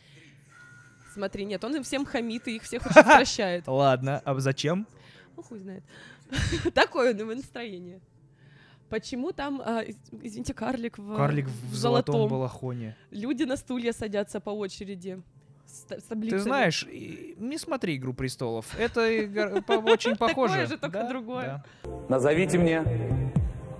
[1.15, 3.65] Смотри, нет, он им всем хамит и их всех очень прощает.
[3.67, 4.87] Ладно, а зачем?
[5.37, 5.83] Ну, хуй знает.
[6.75, 8.01] Такое у него настроение.
[8.89, 12.97] Почему там, а, из- извините, карлик в, Карлик в золотом балахоне.
[13.11, 15.23] Люди на стулья садятся по очереди.
[15.67, 18.67] С, с Ты знаешь, и- не смотри «Игру престолов».
[18.79, 20.67] Это очень похоже.
[20.67, 21.65] же, только другое.
[22.09, 22.85] Назовите мне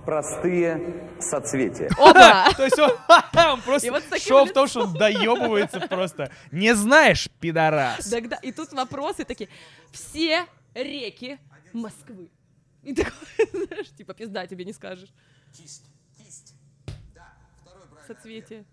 [0.07, 1.89] простые соцветия.
[1.97, 2.53] Опа!
[2.57, 2.91] То есть он,
[3.51, 6.31] он просто вот шоу в том, что он доебывается просто.
[6.49, 8.09] Не знаешь, пидорас.
[8.09, 9.49] Тогда, и тут вопросы такие.
[9.91, 11.37] Все реки
[11.73, 12.31] Москвы.
[12.83, 13.11] И такой,
[13.51, 15.09] знаешь, типа, пизда тебе не скажешь.
[18.07, 18.63] Соцветие.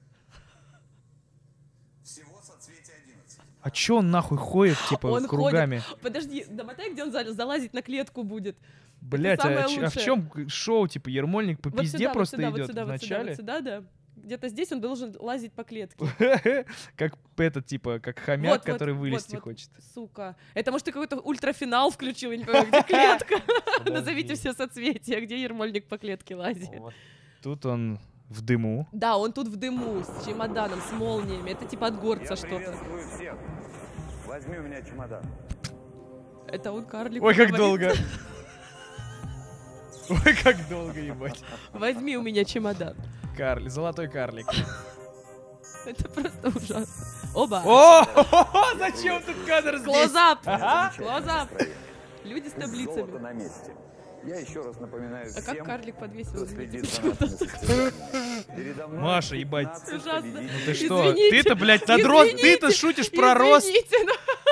[3.60, 5.82] А чё он нахуй ходит, типа, Он кругами?
[6.00, 8.56] Подожди, домотай, где он за- залазить на клетку будет.
[9.04, 12.50] Блять, а, а в чем шоу, типа, Ермольник по Вот пизде сюда, вот просто сюда,
[12.50, 13.36] вот идет сюда, в вот сюда, вот начале?
[13.36, 13.84] сюда, да.
[14.16, 16.06] Где-то здесь он должен лазить по клетке.
[16.96, 19.42] Как этот, типа, как хомяк, Вот, вот, который вот, вылезти вот.
[19.42, 19.68] хочет.
[19.92, 20.36] Сука.
[20.54, 23.36] Это может ты какой-то ультрафинал включил, я не понимаю, где клетка.
[23.90, 26.70] Назовите все соцветия, где Ермольник по клетке лазит.
[27.42, 27.98] Тут он
[28.30, 28.88] в дыму.
[28.92, 31.50] Да, он тут в дыму, с чемоданом, с молниями.
[31.50, 32.56] Это типа от горца что-то.
[32.56, 33.34] приветствую всех.
[34.26, 35.22] Возьми у меня чемодан.
[36.48, 37.22] Это он карлик.
[37.22, 37.92] Ой, как говорит, долго.
[40.24, 41.42] Ой, как долго, ебать.
[41.72, 42.96] Возьми у меня чемодан.
[43.36, 44.46] Карли, золотой карлик.
[45.86, 46.86] Это просто ужасно.
[47.34, 47.62] Оба.
[47.64, 48.04] О,
[48.78, 49.84] зачем тут кадр здесь?
[49.84, 50.42] Клозап.
[50.96, 51.48] Клозап.
[52.24, 53.18] Люди с таблицами.
[53.18, 53.74] на месте.
[54.26, 56.32] Я еще раз напоминаю А как карлик подвесил?
[56.32, 58.56] кто следит за нашими состязаниями.
[58.56, 59.68] Передо мной Маша, ебать.
[59.68, 60.22] 15 Ужасно.
[60.32, 60.64] победителей.
[60.66, 61.12] Ты что?
[61.12, 63.70] Ты-то, блядь, над рост, ты-то шутишь про рост.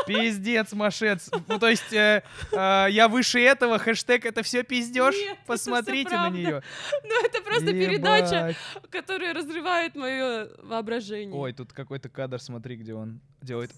[0.07, 1.31] Пиздец, Машец.
[1.49, 5.15] Ну, то есть, э, э, я выше этого, хэштег это все пиздешь?
[5.15, 6.63] Нет, это Посмотрите на нее.
[7.05, 8.55] Ну, это просто передача,
[8.91, 11.35] которая разрывает мое воображение.
[11.39, 13.71] Ой, тут какой-то кадр, смотри, где он делает.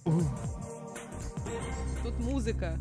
[2.02, 2.78] Тут музыка.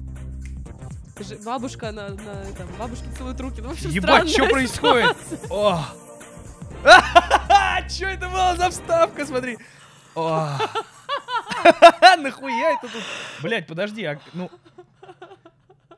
[1.45, 3.61] Бабушка на, на там, бабушки целуют руки.
[3.61, 5.15] Ну, в общем, Ебать, что происходит?
[5.49, 5.79] О!
[7.89, 9.57] Что это была за вставка, смотри?
[10.15, 10.49] О!
[12.17, 13.03] Нахуя это тут?
[13.41, 14.49] Блять, подожди, а, ну...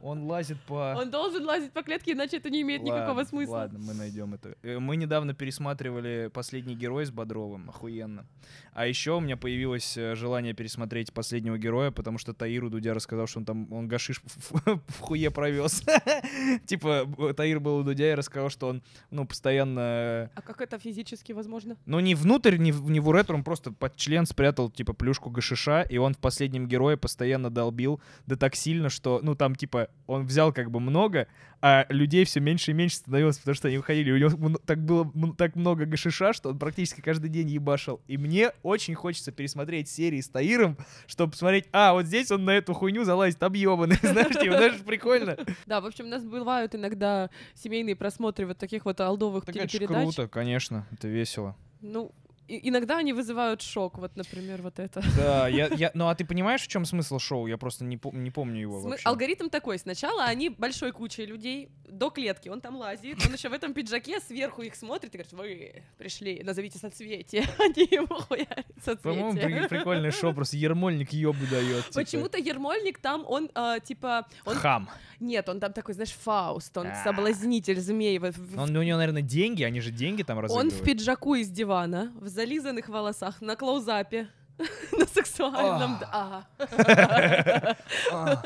[0.01, 0.93] Он лазит по...
[0.95, 3.53] Он должен лазить по клетке, иначе это не имеет никакого Ладно, смысла.
[3.53, 4.55] Ладно, мы найдем это.
[4.61, 8.27] Э, Мы недавно пересматривали «Последний герой» с Бодровым, охуенно.
[8.75, 13.25] А еще у меня появилось э, желание пересмотреть «Последнего героя», потому что Таиру Дудя рассказал,
[13.25, 15.81] что он там, он гашиш в, хуе провез.
[16.65, 20.29] Типа, э, Таир был у Дудя и рассказал, что он, ну, постоянно...
[20.35, 21.77] А как это физически возможно?
[21.85, 25.29] Ну, не внутрь, не в, не в уретру, он просто под член спрятал, типа, плюшку
[25.29, 29.87] гашиша, и он в «Последнем герое» постоянно долбил, да так сильно, что, ну, там, типа,
[30.05, 31.29] он взял как бы много,
[31.61, 34.11] а людей все меньше и меньше становилось, потому что они уходили.
[34.11, 38.01] У него так было так много гашиша, что он практически каждый день ебашил.
[38.07, 42.51] И мне очень хочется пересмотреть серии с Таиром, чтобы посмотреть, а, вот здесь он на
[42.51, 45.37] эту хуйню залазит объебанный, знаешь, типа, знаешь, прикольно.
[45.65, 49.67] Да, в общем, у нас бывают иногда семейные просмотры вот таких вот олдовых Так это
[49.67, 50.03] телепередач.
[50.03, 51.55] круто, конечно, это весело.
[51.81, 52.11] Ну,
[52.47, 55.01] и- иногда они вызывают шок, вот, например, вот это.
[55.17, 57.47] Да, я, я, ну а ты понимаешь, в чем смысл шоу?
[57.47, 59.07] Я просто не, пом- не помню его Смы- вообще.
[59.09, 59.77] Алгоритм такой.
[59.79, 64.19] Сначала они большой кучей людей до клетки, он там лазит, он еще в этом пиджаке
[64.19, 67.43] сверху их смотрит и говорит, вы пришли, назовите соцветие.
[67.59, 68.65] Они ему хуярят
[69.01, 69.69] По-моему, при- соцветие.
[69.69, 71.85] прикольное шоу, просто Ермольник ёбу дает.
[71.87, 71.93] типа.
[72.01, 74.55] Почему-то Ермольник там, он, а, типа, он...
[74.55, 74.89] Хам.
[75.21, 77.03] Нет, он там такой, знаешь, Фауст, он А.
[77.03, 78.19] соблазнитель змей.
[78.57, 80.73] Он, у него, наверное, деньги, они же деньги там Он разыгрывают.
[80.73, 84.29] в пиджаку из дивана, в зализанных волосах, на клоузапе,
[84.91, 85.99] на сексуальном...
[86.11, 86.43] А.
[86.59, 87.77] да.
[88.11, 88.43] А,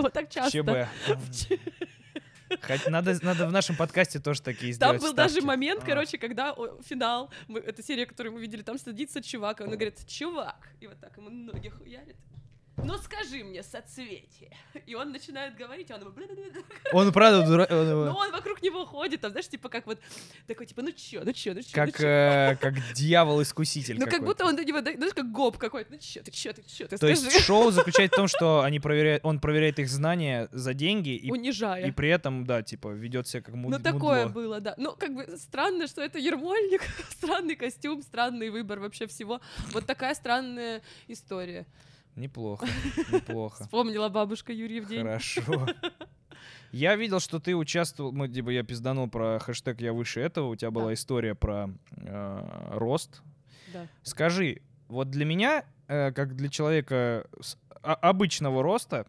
[0.00, 0.50] Вот так часто.
[0.50, 1.58] ЧБ.
[2.62, 5.86] Хоть надо, надо в нашем подкасте тоже такие Там сделать был даже момент, А.
[5.86, 9.70] короче, когда о, финал, мы, это серия, которую мы видели, там садится чувак, и он
[9.70, 12.16] говорит, чувак, и вот так ему ноги хуярит.
[12.84, 14.56] Ну скажи мне соцветие.
[14.86, 16.14] И он начинает говорить, он.
[16.92, 17.66] Он правда дура...
[17.70, 19.98] Ну он вокруг него ходит, там, знаешь, типа как вот,
[20.46, 24.06] такой, типа, ну чё, ну чё, ну чё, ну Как, чё?» э, как дьявол-искуситель Ну
[24.06, 26.86] как будто он до него, знаешь, как гоп какой-то, ну чё, ты чё, ты чё,
[26.86, 27.26] ты То скажи.
[27.26, 31.30] есть шоу заключается в том, что они проверяют, он проверяет их знания за деньги и,
[31.30, 31.86] Унижая.
[31.86, 34.40] и при этом, да, типа, ведет себя как муд- Ну такое мудло.
[34.42, 34.74] было, да.
[34.78, 39.40] Ну как бы странно, что это Ермольник, странный костюм, странный выбор вообще всего.
[39.72, 41.66] Вот такая странная история.
[42.18, 42.66] Неплохо,
[43.12, 43.62] неплохо.
[43.64, 45.02] Вспомнила бабушка Юрьев день.
[45.02, 45.42] Хорошо.
[46.72, 50.56] Я видел, что ты участвовал, мы, типа, я пизданул про хэштег «Я выше этого», у
[50.56, 50.94] тебя была Да.
[50.94, 53.22] история про э, рост.
[53.72, 53.86] Да.
[54.02, 59.06] Скажи, вот для меня, э, как для человека с а- обычного роста,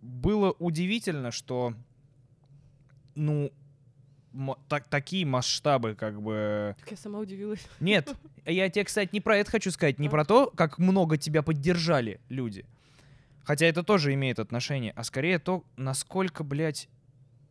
[0.00, 1.74] было удивительно, что,
[3.14, 3.52] ну,
[4.68, 6.76] так- такие масштабы, как бы...
[6.80, 7.66] Так я сама удивилась.
[7.80, 8.14] Нет,
[8.46, 10.10] я тебе, кстати, не про это хочу сказать, не А?
[10.10, 12.64] про то, как много тебя поддержали люди.
[13.44, 16.88] Хотя это тоже имеет отношение, а скорее то, насколько, блядь,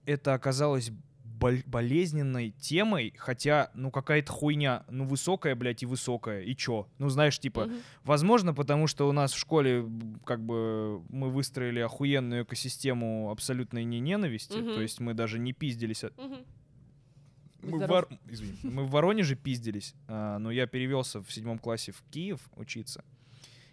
[0.05, 0.91] это оказалось
[1.23, 6.87] бол- болезненной темой, хотя, ну, какая-то хуйня, ну, высокая, блядь, и высокая, и чё?
[6.99, 7.77] Ну, знаешь, типа, Мгм.
[8.03, 9.85] Возможно, потому что у нас в школе
[10.25, 14.73] как бы мы выстроили охуенную экосистему абсолютной не ненависти, Мгм.
[14.75, 16.03] то есть мы даже не пиздились.
[16.03, 16.37] от- Мгм.
[17.61, 17.87] Мы, в.
[17.87, 22.39] Вор- извини, мы в Воронеже пиздились, а, но я перевелся в седьмом классе в Киев
[22.55, 23.03] учиться.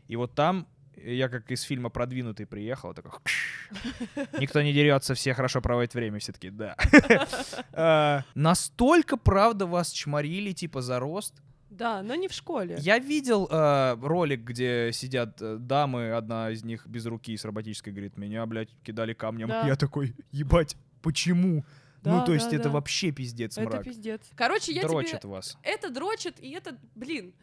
[0.08, 3.10] И вот там я как из фильма «Продвинутый» приехал, такой...
[4.40, 6.74] Никто не дерется, все хорошо проводят время, все таки да.
[7.72, 11.34] А, Настолько, правда, вас чморили, типа, за рост,
[11.68, 12.76] Да, но не в школе.
[12.78, 17.92] я видел э, ролик, где сидят э, дамы, одна из них без руки с роботической,
[17.92, 19.48] говорит, меня, блядь, кидали камнем.
[19.48, 19.66] Да.
[19.66, 21.64] Я такой, ебать, почему?
[22.06, 22.70] Ну, Да, то есть да, это да.
[22.70, 23.84] вообще пиздец, Это мрак.
[23.84, 24.22] пиздец.
[24.36, 25.30] Короче, я Дрочит тебе...
[25.32, 25.56] вас.
[25.62, 27.34] Это дрочит, и это, блин...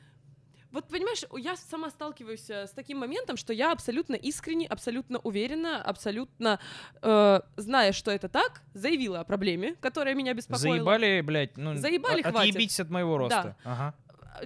[0.71, 5.80] Вот понимаешь, я сама сталкиваюсь э, с таким моментом, что я абсолютно искренне, абсолютно уверена,
[5.84, 6.60] абсолютно
[7.04, 10.78] э, зная, что это так, заявила о проблеме, которая меня беспокоила.
[10.78, 12.56] Заебали, блядь, ну, Заебали, от- хватит.
[12.56, 13.56] отъебитесь от моего роста.
[13.63, 13.93] Ага.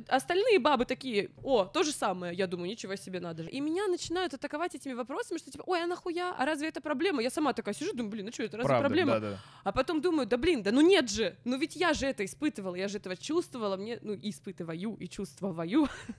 [0.08, 3.50] Остальные бабы такие, о, то же самое, я думаю, ничего себе надо же.
[3.50, 7.21] И меня начинают атаковать этими вопросами, что типа, ой, а нахуя, а разве это проблема?
[7.21, 9.19] Я сама такая сижу, думаю, блин, ну что это, разве Правда, проблема?
[9.19, 9.39] да-да.
[9.63, 12.76] А потом думаю, да блин, да ну нет же, ну ведь я же это испытывала,
[12.76, 15.47] я же этого чувствовала, мне, ну, и испытываю, и чувствую.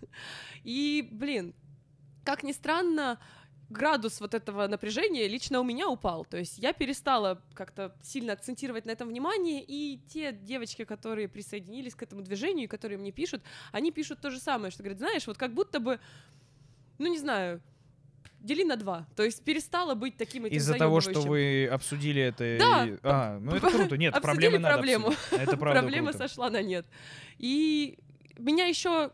[0.65, 1.55] И, блин,
[2.25, 3.19] как ни странно,
[3.71, 6.25] градус вот этого напряжения лично у меня упал.
[6.25, 11.95] То есть я перестала как-то сильно акцентировать на этом внимание, и те девочки, которые присоединились
[11.95, 15.27] к этому движению, и которые мне пишут, они пишут то же самое, что говорят, знаешь,
[15.27, 16.01] вот как будто бы,
[16.99, 17.61] ну не знаю,
[18.41, 19.07] дели на два.
[19.17, 22.57] То есть перестала быть таким этим Из-за того, что вы обсудили это...
[22.59, 23.97] Да, и- А, ну это круто.
[23.97, 25.09] Нет, проблемы надо проблему.
[25.09, 25.43] обсудить.
[25.43, 26.29] Это правда проблема круто.
[26.29, 26.87] сошла на нет.
[27.39, 27.99] И
[28.39, 29.11] меня еще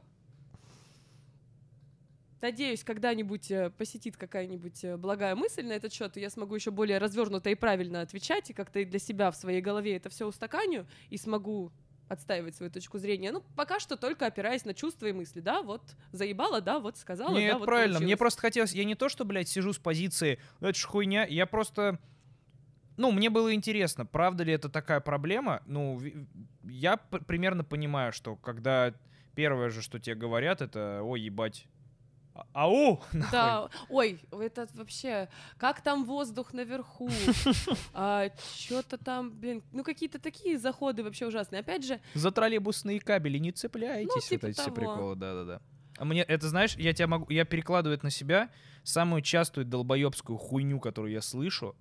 [2.44, 6.70] Надеюсь, когда-нибудь э, посетит какая-нибудь э, благая мысль на этот счет, и я смогу еще
[6.70, 10.26] более развернуто и правильно отвечать, и как-то и для себя в своей голове это все
[10.26, 11.72] устаканю, и смогу
[12.07, 13.33] отстаивать свою точку зрения.
[13.33, 15.40] Ну, пока что только опираясь на чувства и мысли.
[15.40, 15.80] Да, вот
[16.12, 17.92] заебала, да, вот сказала, Нет, да, вот правильно.
[17.92, 18.18] Мне получилось.
[18.18, 18.74] просто хотелось...
[18.74, 21.98] Я не то, что, блядь, сижу с позиции, ну это ж хуйня, я просто...
[22.98, 25.62] Ну, мне было интересно, правда ли это такая проблема.
[25.64, 25.98] Ну,
[26.62, 28.92] я примерно понимаю, что когда
[29.35, 31.68] первое же, что тебе говорят, это «Ой, ебать».
[32.35, 33.01] А- Ау!
[33.12, 33.31] нахуй.
[33.31, 37.09] Да, ой, это вообще, как там воздух наверху,
[38.57, 41.61] что-то там, блин, ну какие-то такие заходы вообще ужасные.
[41.61, 44.12] Опять же, За троллейбусные кабели не цепляйтесь.
[44.14, 44.75] Ну, типа вот эти все того.
[44.77, 45.61] приколы, да-да-да.
[45.97, 48.51] А мне, это знаешь, я тебя могу, я перекладываю это на себя,
[48.83, 51.77] самую частую долбоебскую хуйню, которую я слышу,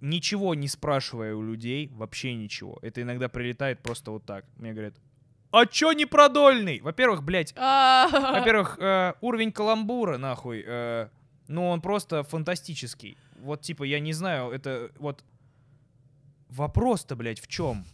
[0.00, 2.78] ничего не спрашивая у людей, вообще ничего.
[2.80, 4.46] Это иногда прилетает просто вот так.
[4.56, 4.94] Мне говорят,
[5.50, 6.80] а чё не продольный?
[6.80, 11.08] Во-первых, блядь, во-первых, э, уровень каламбура, нахуй, э,
[11.48, 13.16] ну он просто фантастический.
[13.40, 15.24] Вот типа, я не знаю, это вот
[16.48, 17.84] вопрос-то, блядь, в чем?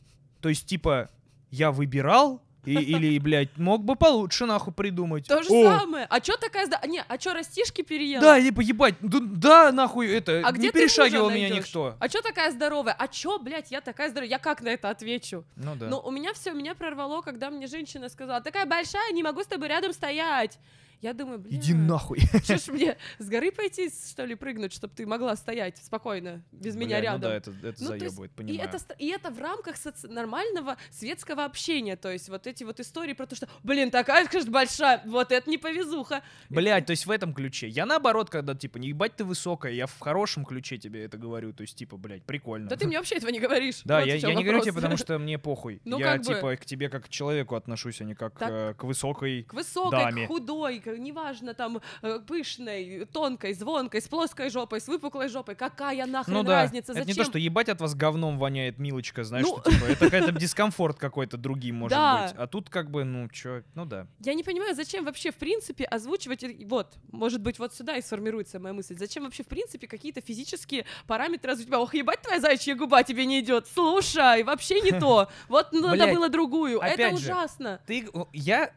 [0.40, 1.10] То есть, типа,
[1.50, 5.26] я выбирал и, или, блядь, мог бы получше нахуй придумать.
[5.26, 6.06] то же О, самое.
[6.08, 6.66] А чё такая...
[6.66, 8.20] сда- Не, а чё растишки переела?
[8.22, 11.66] Да, типа, ебать, да, да, нахуй, это, А не где ты перешагивал мужа меня найдёшь?
[11.68, 11.96] никто.
[11.98, 12.94] А чё такая здоровая?
[12.98, 14.30] А чё, блядь, я такая здоровая?
[14.30, 15.44] Я как на это отвечу?
[15.56, 15.86] Ну да.
[15.88, 19.46] Ну, у меня все, меня прорвало, когда мне женщина сказала, такая большая, не могу с
[19.46, 20.58] тобой рядом стоять.
[21.04, 21.60] Я думаю, блин.
[21.60, 22.18] Иди нахуй.
[22.44, 26.76] Что ж мне, с горы пойти, что ли, прыгнуть, чтобы ты могла стоять спокойно, без
[26.76, 27.20] меня Бля, рядом?
[27.20, 28.70] Ну да, это, это Ну, то есть заебывает, И понимаю.
[28.72, 31.96] это, и это в рамках соци- нормального светского общения.
[31.96, 35.50] То есть вот эти вот истории про то, что, блин, такая, конечно, большая, вот это
[35.50, 36.22] не повезуха.
[36.48, 37.68] Блять, то есть в этом ключе.
[37.68, 41.52] Я наоборот, когда типа, не ебать ты высокая, я в хорошем ключе тебе это говорю.
[41.52, 42.70] То есть, типа, блядь, прикольно.
[42.70, 43.82] Да ты мне вообще этого не говоришь.
[43.84, 45.82] Да, Вот я, не говорю тебе, потому что мне похуй.
[45.84, 48.50] Ну, я как бы- типа к тебе как к человеку отношусь, а не как Так.
[48.50, 49.42] э, к высокой.
[49.42, 50.24] К высокой, даме.
[50.24, 55.54] к худой, к- неважно, там, э, пышной, тонкой, звонкой, с плоской жопой, с выпуклой жопой.
[55.54, 56.92] Какая нахрен Ну да, разница?
[56.92, 57.06] это Зачем?
[57.08, 59.58] не то, что ебать от вас говном воняет, милочка, знаешь, Ну.
[59.60, 62.22] что типа, это какой-то дискомфорт какой-то другим может Да.
[62.28, 62.36] быть.
[62.36, 64.06] А тут как бы, ну, чё, ну да.
[64.20, 68.58] Я не понимаю, зачем вообще в принципе озвучивать, вот, может быть, вот сюда и сформируется
[68.58, 71.78] моя мысль, зачем вообще в принципе какие-то физические параметры озвучивать?
[71.80, 76.14] Ох, ебать, твоя заячья губа тебе не идет, слушай, вообще не то, вот надо Блядь,
[76.14, 77.80] было другую, это ужасно.
[77.86, 78.72] Ты, я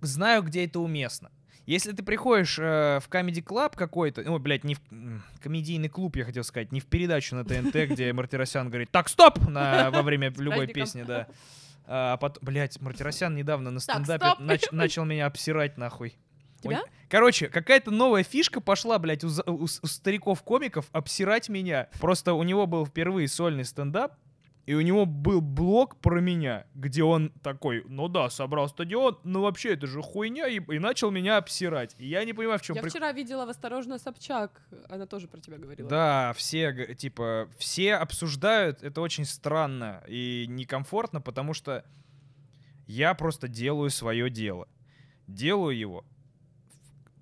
[0.00, 1.30] знаю, где это уместно.
[1.66, 4.80] Если ты приходишь э, в Comedy Club какой-то, ну, блядь, не в
[5.42, 9.38] комедийный клуб, я хотел сказать, не в передачу на ТНТ, где Мартиросян говорит «Так, стоп!»
[9.48, 11.26] на, во время любой песни, да.
[11.86, 14.40] А потом, блядь, Мартиросян недавно на Так, стендапе стоп.
[14.40, 16.16] нач- начал меня обсирать нахуй.
[16.62, 16.80] Тебя?
[16.82, 21.88] Ой, Короче, какая-то новая фишка пошла, блядь, у, у у стариков-комиков обсирать меня.
[22.00, 24.14] Просто у него был впервые сольный стендап,
[24.66, 29.42] и у него был блог про меня, где он такой, ну да, собрал стадион, но
[29.42, 31.94] вообще это же хуйня, и, и начал меня обсирать.
[31.98, 32.98] И я не понимаю, в чем Я прикол.
[32.98, 35.88] вчера видела в «Осторожно, Собчак», она тоже про тебя говорила.
[35.88, 41.84] Да, все, типа, все обсуждают, это очень странно и некомфортно, потому что
[42.86, 44.66] я просто делаю свое дело.
[45.26, 46.04] Делаю его,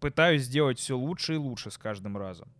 [0.01, 2.53] пытаюсь сделать все лучше и лучше с каждым разом.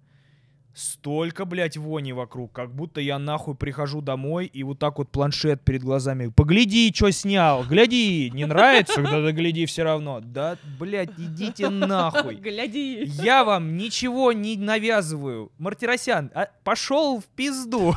[0.75, 5.61] Столько, блядь, вони вокруг, как будто я нахуй прихожу домой и вот так вот планшет
[5.61, 6.29] перед глазами.
[6.29, 8.31] Погляди, что снял, гляди.
[8.33, 10.21] Не нравится, тогда гляди все равно.
[10.21, 12.37] Да, блядь, идите нахуй.
[12.37, 13.05] Гляди.
[13.05, 15.53] Я вам ничего не навязываю.
[15.59, 17.95] Мартиросян, а, пошел в пизду.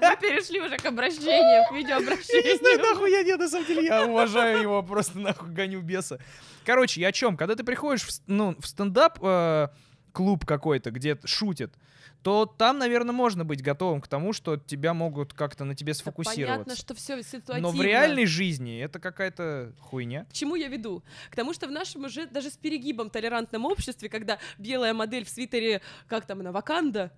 [0.00, 3.84] Мы перешли уже к обращениям, к Я не знаю, нахуй я нет, на самом деле,
[3.84, 6.18] я уважаю его, просто нахуй гоню беса.
[6.64, 7.36] Короче, я о чем?
[7.36, 9.68] Когда ты приходишь в, ну, в стендап э,
[10.18, 11.72] клуб какой-то, где т- шутят,
[12.24, 15.98] то там, наверное, можно быть готовым к тому, что тебя могут как-то на тебе Да
[16.00, 16.64] сфокусироваться.
[16.64, 17.60] Понятно, что все ситуативно.
[17.60, 20.24] Но в реальной жизни это какая-то хуйня.
[20.24, 21.04] К чему я веду?
[21.30, 25.28] К тому, что в нашем уже даже с перегибом толерантном обществе, когда белая модель в
[25.28, 27.12] свитере, как там она, Ваканда,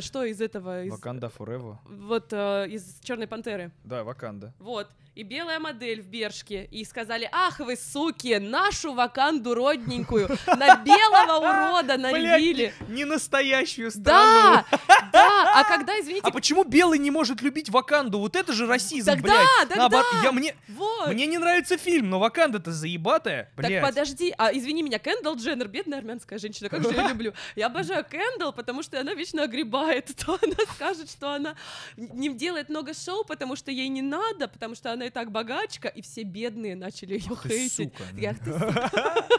[0.00, 0.84] что из этого?
[0.84, 1.76] Из, Ваканда forever.
[1.84, 3.70] Вот э, из Черной пантеры.
[3.84, 4.52] Да, Ваканда.
[4.58, 4.88] Вот.
[5.14, 6.66] И белая модель в Бершке.
[6.70, 12.74] И сказали, ах вы, суки, нашу ваканду родненькую на белого урода нарядили.
[12.88, 14.06] Не настоящую страну.
[14.12, 14.66] Да,
[15.12, 15.52] да.
[15.60, 18.18] А когда, извините, А почему белый не может любить Ваканду?
[18.18, 19.46] Вот это же расизм, Тогда, блядь.
[19.60, 19.76] тогда.
[19.76, 21.08] Наоборот, я мне, вот.
[21.08, 23.82] мне не нравится фильм, но Ваканда-то заебатая, Так блядь.
[23.82, 27.32] подожди, а извини меня, Кендалл Дженнер, бедная армянская женщина, как же я люблю.
[27.54, 29.65] Я обожаю Кендалл, потому что она вечно огребает.
[30.24, 31.54] То она скажет, что она
[31.96, 35.88] не делает много шоу, потому что ей не надо, потому что она и так богачка,
[35.88, 37.92] и все бедные начали ее Ах хейтить.
[37.92, 38.04] сука.
[38.16, 38.90] Я, «Ах ты, сука,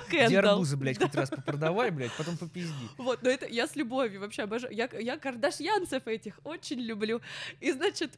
[0.09, 0.53] Где Кендалл».
[0.53, 2.73] арбузы, блядь, хоть раз попродавай, блядь, потом попизди.
[2.97, 4.73] Вот, но это я с любовью вообще обожаю.
[4.73, 7.21] Я, я кардашьянцев этих очень люблю.
[7.59, 8.17] И, значит,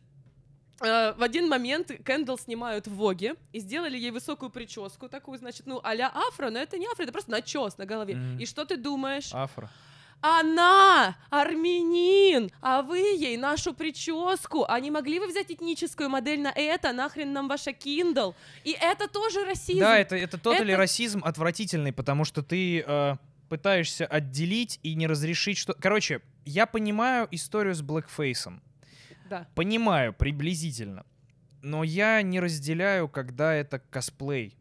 [0.82, 5.66] э, в один момент Кендалл снимают в Воге и сделали ей высокую прическу, такую, значит,
[5.66, 8.16] ну, а-ля афро, но это не афро, это просто начес на голове.
[8.16, 8.40] Мгм.
[8.40, 9.30] И что ты думаешь?
[9.34, 9.70] Афро.
[10.22, 14.66] Она армянин, а вы ей нашу прическу.
[14.68, 16.92] А не могли вы взять этническую модель на это?
[16.92, 18.36] Нахрен нам ваша Kindle?
[18.66, 19.80] И это тоже расизм.
[19.80, 23.16] Да, это, это тот или Это- расизм отвратительный, потому что ты э,
[23.48, 25.74] пытаешься отделить и не разрешить что...
[25.74, 28.62] Короче, я понимаю историю с блэкфейсом.
[29.30, 29.48] Да.
[29.56, 31.06] Понимаю, приблизительно.
[31.62, 34.56] Но я не разделяю, когда это косплей.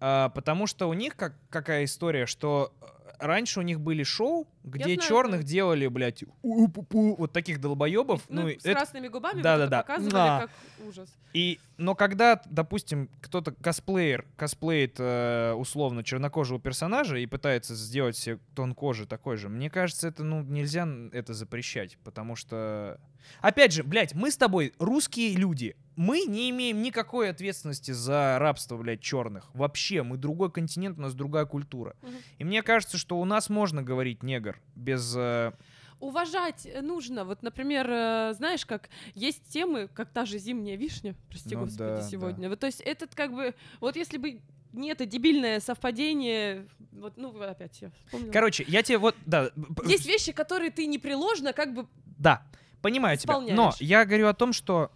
[0.00, 2.86] А, потому что у них как, какая история, что э,
[3.18, 5.46] раньше у них были шоу, где знаю, черных да.
[5.46, 8.22] делали, блядь, у-пу-пу, вот таких долбоебов.
[8.28, 9.82] Ну, Ну, с это- красными губами Да, вот да, это да.
[9.82, 10.40] показывали Да.
[10.40, 10.50] как
[10.88, 11.14] ужас.
[11.32, 18.38] И, но когда, допустим, кто-то косплеер косплеит э, условно чернокожего персонажа и пытается сделать себе
[18.54, 23.00] тон кожи такой же, мне кажется, это ну нельзя это запрещать, потому что,
[23.40, 28.76] опять же, блядь, мы с тобой русские люди, мы не имеем никакой ответственности за рабство,
[28.76, 29.50] блядь, черных.
[29.54, 31.96] Вообще, мы другой континент, у нас другая культура.
[32.02, 32.14] Мгм.
[32.38, 35.14] И мне кажется, что у нас можно говорить негр без...
[35.16, 35.52] э,
[36.00, 37.24] Уважать нужно.
[37.24, 41.78] Вот, например, э, знаешь, как есть темы, как та же зимняя вишня, прости Ну господи,
[41.78, 42.02] да, да.
[42.02, 42.48] сегодня.
[42.48, 44.40] Вот, то есть этот как бы, вот если бы
[44.72, 48.32] не это дебильное совпадение, вот, ну, опять я вспомнила.
[48.32, 49.14] Короче, я тебе вот...
[49.24, 49.50] Да,
[49.86, 51.86] Есть вещи, которые ты непреложно как бы
[52.18, 52.42] Да,
[52.82, 53.34] понимаю тебя.
[53.34, 53.76] Но Исполняешь.
[53.80, 54.90] я говорю о том, что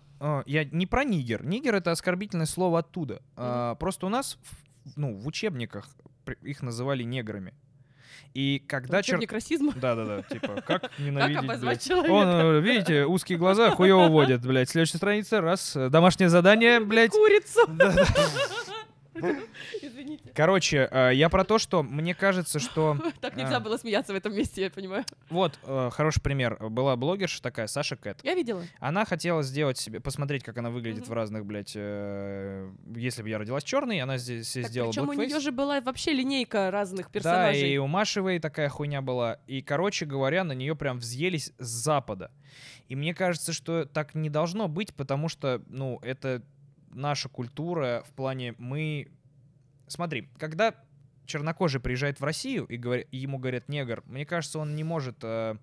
[0.46, 1.44] я не про нигер.
[1.44, 3.22] Нигер это оскорбительное слово оттуда.
[3.36, 5.88] А, просто у нас в- ну, в учебниках
[6.42, 7.54] их называли неграми.
[8.34, 9.14] И когда чер...
[9.16, 9.72] учебник расизма.
[9.74, 11.86] Да-да-да, типа, как Как ненавидеть, обозвать блядь.
[11.86, 12.12] человека?
[12.12, 14.68] Он, э, видите, узкие глаза хуево водят, блядь.
[14.68, 17.12] Следующая страница, раз, э, домашнее задание, блядь.
[17.12, 17.66] Курицу.
[17.68, 18.04] Да-да.
[19.82, 20.30] Извините.
[20.34, 22.96] Короче, э, я про то, что мне кажется, что...
[23.20, 25.04] Так нельзя было смеяться в этом месте, я понимаю.
[25.30, 26.56] Вот, э, хороший пример.
[26.68, 28.20] Была блогерша такая, Саша Кэт.
[28.22, 28.62] Я видела.
[28.80, 33.38] Она хотела сделать себе, посмотреть, как она выглядит в разных, блядь, э, если бы я
[33.38, 37.70] родилась черной, она здесь сделала причем у нее же была вообще линейка разных Да, персонажей.
[37.70, 39.38] и у Машевой такая хуйня была.
[39.46, 42.30] И, короче говоря, на нее прям взъелись с запада.
[42.88, 46.42] И мне кажется, что так не должно быть, потому что, ну, это
[46.98, 49.08] наша культура в плане мы...
[49.86, 50.74] Смотри, когда
[51.24, 55.18] чернокожий приезжает в Россию и, говор- ему говорят негр, мне кажется, он не может...
[55.22, 55.56] э,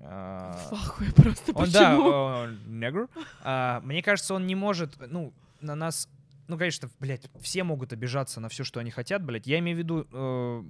[0.00, 2.10] э, В ахуе просто, Он, да, почему?
[2.10, 3.08] э, негр.
[3.42, 6.08] А, мне кажется, он не может, ну, на нас...
[6.48, 9.46] Ну, конечно, блядь, все могут обижаться на все, что они хотят, блядь.
[9.46, 10.62] Я имею в виду, э,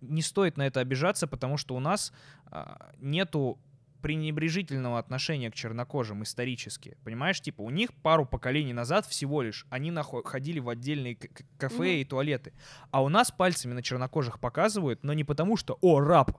[0.00, 2.12] не стоит на это обижаться, потому что у нас
[2.46, 3.58] а, нету
[4.00, 6.96] пренебрежительного отношения к чернокожим исторически.
[7.04, 9.92] Понимаешь, типа, у них пару поколений назад всего лишь они
[10.24, 11.16] ходили в отдельные
[11.58, 11.84] кафе Мгм.
[11.84, 12.52] и туалеты.
[12.90, 16.32] А у нас пальцами на чернокожих показывают, но не потому что «О, раб!»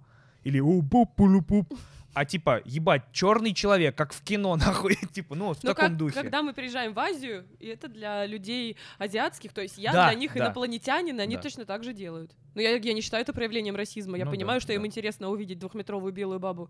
[0.44, 1.74] или «О, пулю пуп
[2.14, 5.98] а типа, ебать, черный человек, как в кино, нахуй, типа, ну, в Ну, таком как,
[5.98, 6.16] духе.
[6.22, 10.20] когда мы приезжаем в Азию, и это для людей азиатских, то есть я Да, для
[10.20, 10.46] них да.
[10.46, 11.42] инопланетянин, они Да.
[11.42, 12.36] точно так же делают.
[12.54, 14.18] Но я, я не считаю это проявлением расизма.
[14.18, 14.88] Я Ну да, понимаю, что им да.
[14.88, 16.70] интересно увидеть двухметровую белую бабу.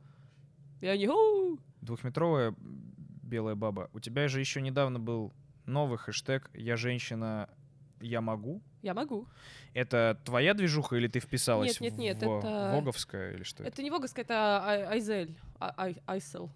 [0.82, 2.54] И они, «Оу!» Двухметровая
[3.24, 3.90] белая баба.
[3.94, 5.32] У тебя же еще недавно был
[5.66, 7.50] новый хэштег «Я женщина,
[8.02, 8.62] я могу».
[8.82, 9.28] я могу.
[9.74, 13.72] Это твоя движуха или ты вписалась Нет, нет, нет, в это- Воговское или что это?
[13.72, 15.38] Это не Воговская, это Ай- Айзель.
[15.60, 16.50] А- Ай- Айсел.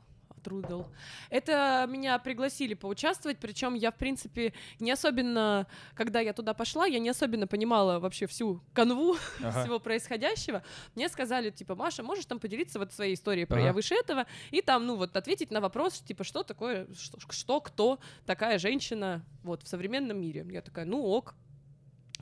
[0.46, 0.84] Трудл.
[1.32, 5.66] Это меня пригласили поучаствовать, причем я, в принципе, не особенно,
[5.96, 9.62] когда я туда пошла, я не особенно понимала вообще всю канву Ага.
[9.64, 10.62] всего происходящего.
[10.93, 13.66] Мне сказали, типа, Маша, можешь там поделиться вот своей историей про Ага.
[13.66, 17.60] я выше этого, и там, ну, вот ответить на вопрос, типа, что такое, что, что
[17.60, 20.46] кто такая женщина вот в современном мире.
[20.52, 21.34] Я такая, ну ок.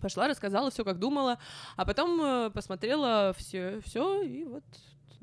[0.01, 1.39] Пошла, рассказала все, как думала,
[1.75, 4.63] а потом э, посмотрела все, все, и вот,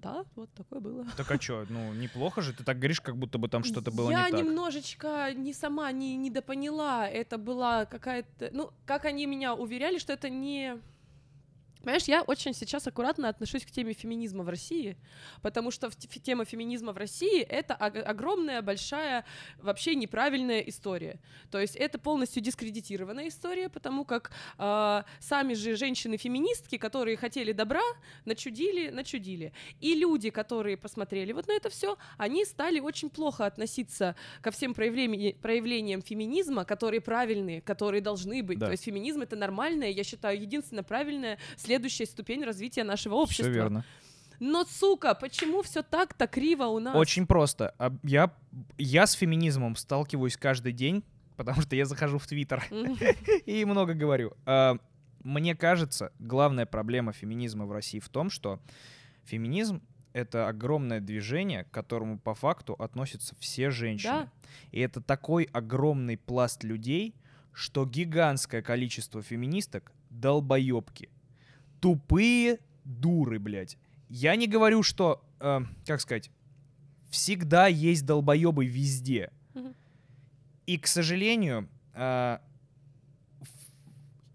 [0.01, 1.07] да, вот такое было.
[1.17, 4.11] Так а что, ну неплохо же, ты так говоришь, как будто бы там что-то было
[4.11, 4.41] Я не так.
[4.41, 7.07] немножечко не сама не недопоняла.
[7.07, 8.51] Это была какая-то...
[8.53, 10.79] Ну, как они меня уверяли, что это не...
[11.83, 14.97] Понимаешь, я очень сейчас аккуратно отношусь к теме феминизма в России,
[15.43, 15.91] потому что
[16.23, 19.25] тема феминизма в России— это ог- огромная, большая,
[19.59, 21.21] вообще неправильная история.
[21.51, 27.81] То есть это полностью дискредитированная история, потому как а, сами же женщины-феминистки, которые хотели добра,
[28.25, 29.53] начудили, начудили.
[29.81, 34.75] И люди, которые посмотрели вот на это все, они стали очень плохо относиться ко всем
[34.75, 38.59] проявлени- проявлениям феминизма, которые правильные, которые должны быть.
[38.59, 38.67] Да.
[38.67, 41.39] То есть феминизм— это нормальное, я считаю, единственно правильная
[41.71, 43.45] следующая ступень развития нашего общества.
[43.45, 43.85] Все верно.
[44.41, 46.97] Но, сука, почему все так-то криво у нас?
[46.97, 47.75] Очень просто.
[48.03, 48.35] Я,
[48.77, 51.05] я с феминизмом сталкиваюсь каждый день,
[51.37, 52.65] потому что я захожу в Твиттер
[53.47, 54.33] и много говорю.
[54.47, 54.79] А,
[55.23, 58.61] Мне кажется, главная проблема феминизма в России в том, что
[59.25, 59.81] феминизм—
[60.13, 64.13] это огромное движение, к которому по факту относятся все женщины.
[64.13, 64.33] Да.
[64.73, 67.15] И это такой огромный пласт людей,
[67.53, 71.11] что гигантское количество феминисток— долбоебки.
[71.81, 73.79] Тупые дуры, блядь.
[74.09, 76.31] Я не говорю, что, э, как сказать,
[77.11, 79.31] всегда есть долбоебы везде.
[80.67, 82.39] И, к сожалению, э,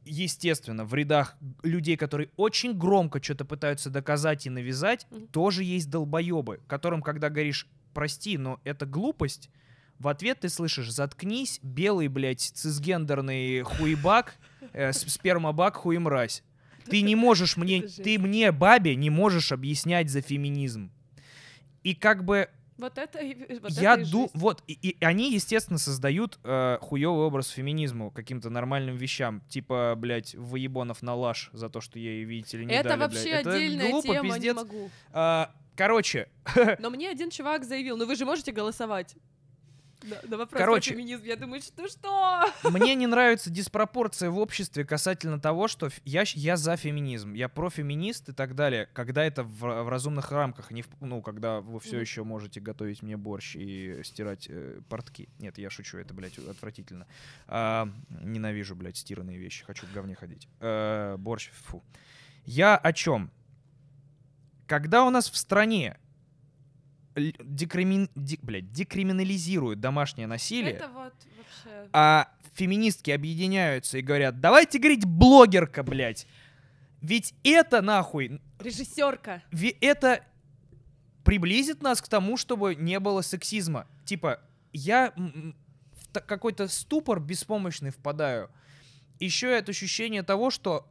[0.06, 5.28] естественно, в рядах людей, которые очень громко что-то пытаются доказать и навязать, Мгм.
[5.28, 9.50] тоже есть долбоебы, которым, когда говоришь, прости, но это глупость,
[9.98, 14.36] в ответ ты слышишь, заткнись, белый, блядь, цисгендерный хуебак,
[14.74, 16.44] э, спермобак, хуемразь.
[16.90, 20.92] Ты не можешь мне, ты мне, бабе, не можешь объяснять за феминизм.
[21.84, 23.20] И как бы Вот это,
[23.62, 24.36] вот я это и ду, жесть.
[24.36, 30.36] вот и, и они, естественно, создают э, хуёвый образ феминизму каким-то нормальным вещам, типа, блядь,
[30.36, 33.42] выебонов на лаш за то, что ей, видите ли, не Это дали, вообще блядь.
[33.42, 34.56] Это отдельная глупо, тема, не пиздец.
[34.56, 34.90] могу.
[35.14, 36.28] А, короче,
[36.80, 39.16] Но мне один чувак заявил, ну вы же можете голосовать.
[40.06, 40.92] На, на вопрос Короче.
[40.92, 41.24] феминизм.
[41.24, 42.46] Я думаю, что что?
[42.70, 48.30] мне не нравится диспропорция в обществе касательно того, что я, я за феминизм, я профеминист
[48.30, 52.00] и так далее, когда это в, в разумных рамках, не в- ну, когда вы все
[52.00, 55.30] еще можете готовить мне борщ и стирать э, портки.
[55.40, 57.08] Нет, я шучу, это, блядь, отвратительно.
[57.48, 60.48] А, ненавижу, блядь, стиранные вещи, хочу в говне ходить.
[60.60, 61.84] Э, борщ, фу.
[62.46, 63.32] Я о чем?
[64.68, 65.98] Когда у нас в стране
[67.16, 71.90] декримин, ди- блядь, декриминализируют домашнее насилие, Это вот вообще...
[71.94, 76.28] а феминистки объединяются и говорят, давайте говорить блогерка, блядь.
[77.02, 79.44] Ведь это нахуй, Режиссерка.
[79.52, 80.24] ве- это
[81.24, 83.88] приблизит нас к тому, чтобы не было сексизма.
[84.06, 84.40] Типа,
[84.74, 88.50] я в какой-то ступор беспомощный впадаю.
[89.20, 90.88] Еще это ощущение того, что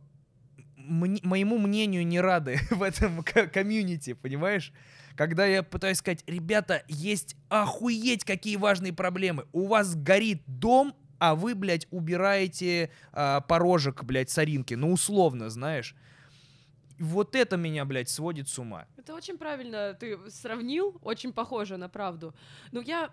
[0.85, 4.73] моему мнению не рады в этом ко- комьюнити, понимаешь?
[5.17, 9.47] Когда я пытаюсь сказать, ребята, есть охуеть какие важные проблемы.
[9.53, 14.75] У вас горит дом, а вы, блядь, убираете а, порожек, блядь, соринки.
[14.75, 15.95] Ну, условно, знаешь.
[16.99, 18.87] Вот это меня, блядь, сводит с ума.
[18.97, 22.35] Это очень правильно ты сравнил, очень похоже на правду.
[22.73, 23.11] Но я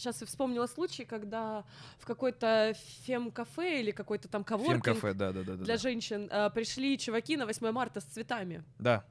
[0.00, 1.64] сейчас вспомнила случай, когда
[1.98, 2.74] в какой-то
[3.04, 7.70] фем-кафе или какой-то там коворкинг да, да, да, для женщин э, пришли чуваки на 8
[7.70, 8.64] марта с цветами.
[8.78, 9.04] Да.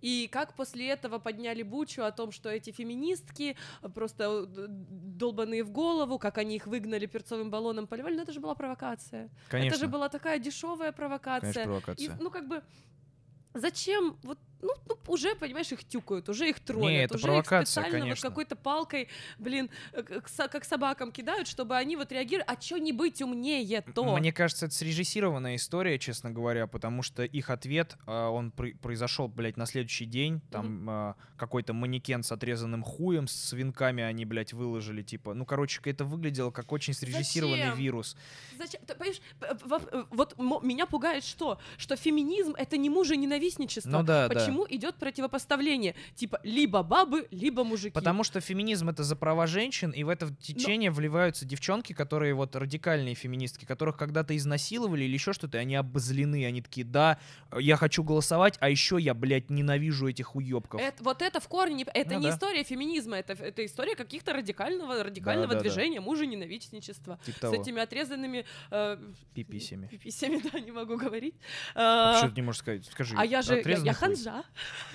[0.00, 3.56] И как после этого подняли бучу о том, что эти феминистки
[3.94, 8.40] просто э, долбанные в голову, как они их выгнали перцовым баллоном, поливали, но это же
[8.40, 9.30] была провокация.
[9.48, 9.74] Конечно.
[9.74, 11.52] Это же была такая дешевая провокация.
[11.52, 12.16] Конечно, И, провокация.
[12.18, 12.62] ну, как бы,
[13.54, 17.46] зачем вот ну, ну, уже, понимаешь, их тюкают, уже их троллят, Не, это уже их
[17.46, 18.28] специально вот конечно.
[18.28, 19.08] какой-то палкой,
[19.38, 22.44] блин, э, как собакам кидают, чтобы они вот реагировали.
[22.46, 24.16] А чё не быть умнее то?
[24.16, 29.56] Мне кажется, это срежиссированная история, честно говоря, потому что их ответ, а, он произошел, блядь,
[29.56, 30.40] на следующий день.
[30.50, 35.34] Там а, какой-то манекен с отрезанным хуем, с свинками они, блядь, выложили, типа.
[35.34, 37.78] Ну, короче, это выглядело как очень срежиссированный Зачем?
[37.78, 38.16] вирус.
[38.58, 38.80] Зачем?
[38.86, 41.58] Ты понимаешь, э, вот меня пугает что?
[41.76, 43.90] Что феминизм— это не мужа-ненавистничество.
[43.90, 44.49] Ну да, да.
[44.50, 45.94] Почему идет противопоставление?
[46.14, 47.90] Типа либо бабы, либо мужики.
[47.92, 52.56] Потому что феминизм это за права женщин, и в это течение вливаются девчонки, которые вот
[52.56, 57.18] радикальные феминистки, которых когда-то изнасиловали или еще что-то, и они обозлены, они такие, да,
[57.58, 60.80] я хочу голосовать, а еще я, блядь, ненавижу этих уебков.
[60.80, 62.34] Это- вот это в корне не, это Ну не да.
[62.34, 65.68] история феминизма, это, это история каких-то радикального, радикального Да, да, да.
[65.70, 67.18] движения мужа-ненавистничества.
[67.24, 68.98] Типа С того, этими отрезанными э,
[69.34, 69.86] пиписями.
[69.86, 71.34] пиписями, да, не могу говорить.
[71.74, 72.86] А А, Почему ты не можешь сказать?
[72.86, 74.08] Скажи, а я же, я, я хуй.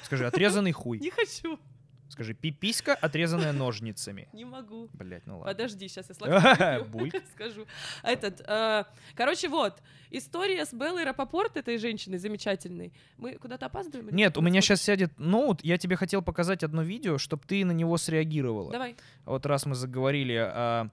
[0.04, 1.00] Скажи, отрезанный хуй.
[1.00, 1.60] не хочу,
[2.08, 4.30] Скажи, пиписька, отрезанная ножницами.
[4.32, 4.90] не могу.
[4.94, 5.52] Блять, ну ладно.
[5.52, 7.16] Подожди, сейчас я Бульк.
[7.34, 7.66] скажу.
[8.04, 8.86] Этот, э,
[9.16, 9.82] короче, вот,
[10.12, 12.94] история с Беллой Рапопорт, этой женщиной замечательной.
[13.18, 14.16] Мы куда-то опаздываем?
[14.16, 17.72] Нет, у меня сейчас сядет ноут, я тебе хотел показать одно видео, чтобы ты на
[17.72, 18.72] него среагировала.
[18.72, 18.96] Давай.
[19.26, 20.90] Вот раз мы заговорили о,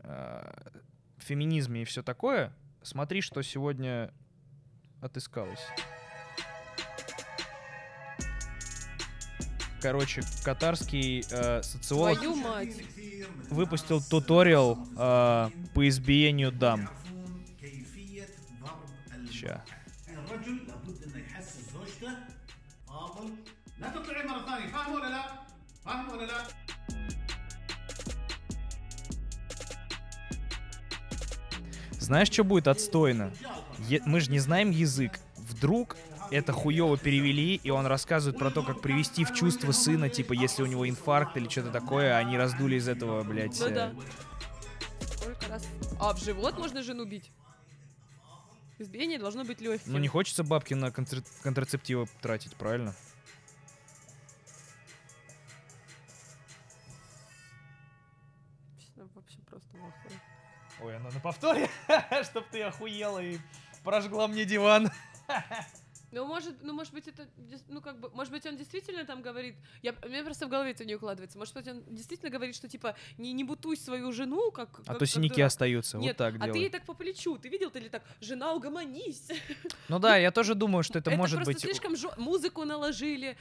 [0.00, 0.54] о
[1.18, 2.52] феминизме и все такое,
[2.82, 4.12] смотри, что сегодня
[5.00, 5.66] отыскалось.
[9.86, 12.18] короче, катарский э, социолог
[13.50, 16.88] выпустил туториал э, по избиению дам.
[19.30, 19.62] Ща.
[32.00, 33.30] Знаешь, что будет отстойно?
[33.88, 35.20] Е- мы же не знаем язык.
[35.36, 35.96] Вдруг
[36.30, 40.62] это хуево перевели, и он рассказывает про то, как привести в чувство сына, типа, если
[40.62, 43.58] у него инфаркт или что-то такое, а они раздули из этого, блядь.
[43.60, 43.94] Ну э, да.
[45.16, 45.66] Сколько раз?
[46.00, 47.30] А в живот можно жену бить?
[48.78, 49.92] Избиение должно быть легким.
[49.92, 52.94] Ну не хочется бабки на контр- контрацептивы тратить, правильно?
[59.14, 60.10] Вообще просто нахуй.
[60.82, 61.70] Ой, она на повторе,
[62.30, 63.38] чтоб ты охуела и
[63.82, 64.90] прожгла мне диван.
[66.12, 67.26] Ну, может, ну, может быть, это,
[67.68, 70.70] ну, как бы, может быть, он действительно там говорит, я, у меня просто в голове
[70.70, 74.50] это не укладывается, может быть, он действительно говорит, что, типа, не, не бутуй свою жену,
[74.52, 74.68] как...
[74.80, 75.46] А как- то как синяки дурак.
[75.48, 76.70] остаются, Нет, вот так а ты ей делай.
[76.70, 79.28] так по плечу, ты видел, ты ли так, жена, угомонись.
[79.88, 81.60] Ну да, я тоже думаю, что это, может просто быть...
[81.60, 83.36] слишком жё- музыку наложили,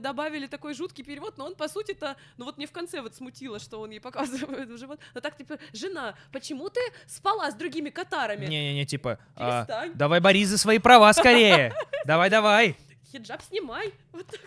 [0.00, 3.58] добавили такой жуткий перевод, но он, по сути-то, ну вот мне в конце вот смутило,
[3.58, 5.00] что он ей показывает в живот.
[5.14, 8.46] Но так, типа, жена, почему ты спала с другими катарами?
[8.46, 11.74] Не-не-не, типа, а, давай борись за свои права скорее.
[12.04, 12.76] Давай, давай.
[13.10, 13.92] Хиджаб снимай.
[14.12, 14.40] Вот так.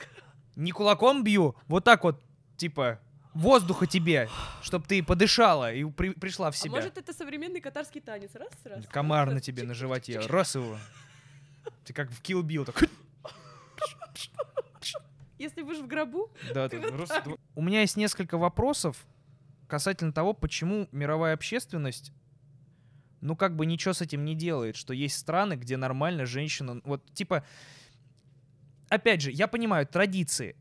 [0.56, 2.22] Не кулаком бью, вот так вот,
[2.58, 3.00] типа,
[3.34, 4.30] воздуха тебе,
[4.62, 6.72] чтоб ты подышала и при- пришла в А себя.
[6.72, 8.32] может, это современный катарский танец?
[8.36, 8.86] Раз, раз.
[8.88, 10.78] Комар раз, на тебе на животе, раз его.
[11.86, 12.90] Ты как в Kill Bill, так...
[15.38, 17.26] Если будешь в гробу, Да, Ты вот раз, так.
[17.56, 18.98] У меня есть несколько вопросов
[19.70, 22.12] касательно того, почему мировая общественность,
[23.22, 27.04] ну, как бы ничего с этим не делает, что есть страны, где нормально женщина, вот,
[27.14, 27.44] типа,
[28.90, 30.56] опять же, я понимаю, традиции,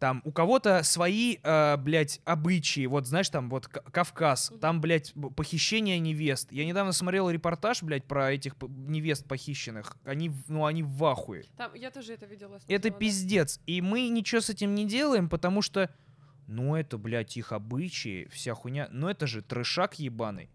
[0.00, 5.98] там, у кого-то свои, э, блядь, обычаи, вот, знаешь, там, вот, Кавказ, там, блядь, похищение
[5.98, 6.50] невест.
[6.50, 9.96] Я недавно смотрел репортаж, блядь, про этих невест похищенных.
[10.04, 11.44] Они, ну, они в ахуе.
[11.56, 12.54] там, я тоже это видела.
[12.54, 12.90] Это смотрела, да.
[12.98, 13.60] пиздец.
[13.66, 15.90] И мы ничего с этим не делаем, потому что,
[16.46, 18.88] ну это, блядь, их обычаи, вся хуйня.
[18.90, 20.48] Но это же трешак ебаный.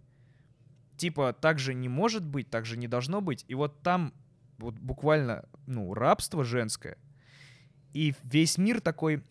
[0.97, 3.43] Типа, так же не может быть, так же не должно быть.
[3.47, 4.13] И вот там
[4.57, 6.97] вот буквально, ну, рабство женское.
[7.93, 9.23] И весь мир такой,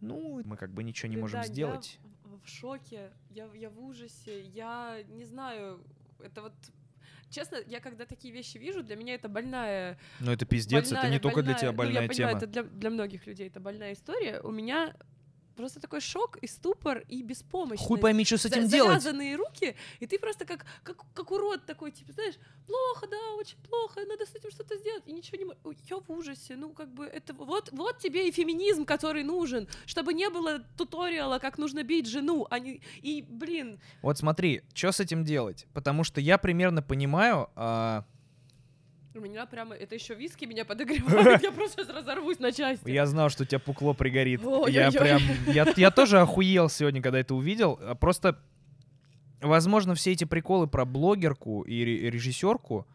[0.00, 1.98] ну, мы как бы ничего не Блин, можем да, я сделать.
[2.24, 5.80] в- в шоке, я, я в ужасе, я не знаю,
[6.22, 6.52] это вот...
[7.30, 11.10] Честно, я когда такие вещи вижу, для меня это больная Но это пиздец, это больная-
[11.10, 12.38] не только для тебя больная- ну, больная я понимаю, тема.
[12.38, 14.40] это для, для многих людей это больная история.
[14.40, 14.94] У меня
[15.58, 17.86] просто такой шок и ступор и беспомощность.
[17.88, 19.02] Хуй пойми, что с За- этим делать.
[19.02, 22.36] Завязанные руки, и ты просто как, как, как урод такой, типа, знаешь,
[22.66, 26.10] плохо, да, очень плохо, надо с этим что-то сделать, и ничего не Ой, Я в
[26.10, 30.60] ужасе, ну, как бы, это вот, вот тебе и феминизм, который нужен, чтобы не было
[30.76, 35.66] туториала, как нужно бить жену, а не, и, блин, Вот смотри, что с этим делать?
[35.74, 38.04] Потому что я примерно понимаю, а,
[39.18, 42.88] у меня прямо, это еще виски меня подогревает, я просто сейчас разорвусь на части.
[42.88, 44.40] Я знал, что у тебя пукло пригорит.
[44.68, 45.20] Я прям,
[45.76, 47.78] я, тоже охуел сегодня, когда это увидел.
[47.82, 48.38] А Просто,
[49.40, 52.86] возможно, все эти приколы про блогерку и ре- режиссерку,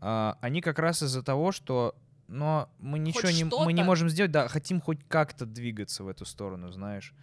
[0.00, 1.94] а, они как раз из-за того, что
[2.28, 6.26] но мы ничего не, мы не можем сделать, да, хотим хоть как-то двигаться в эту
[6.26, 7.14] сторону, знаешь.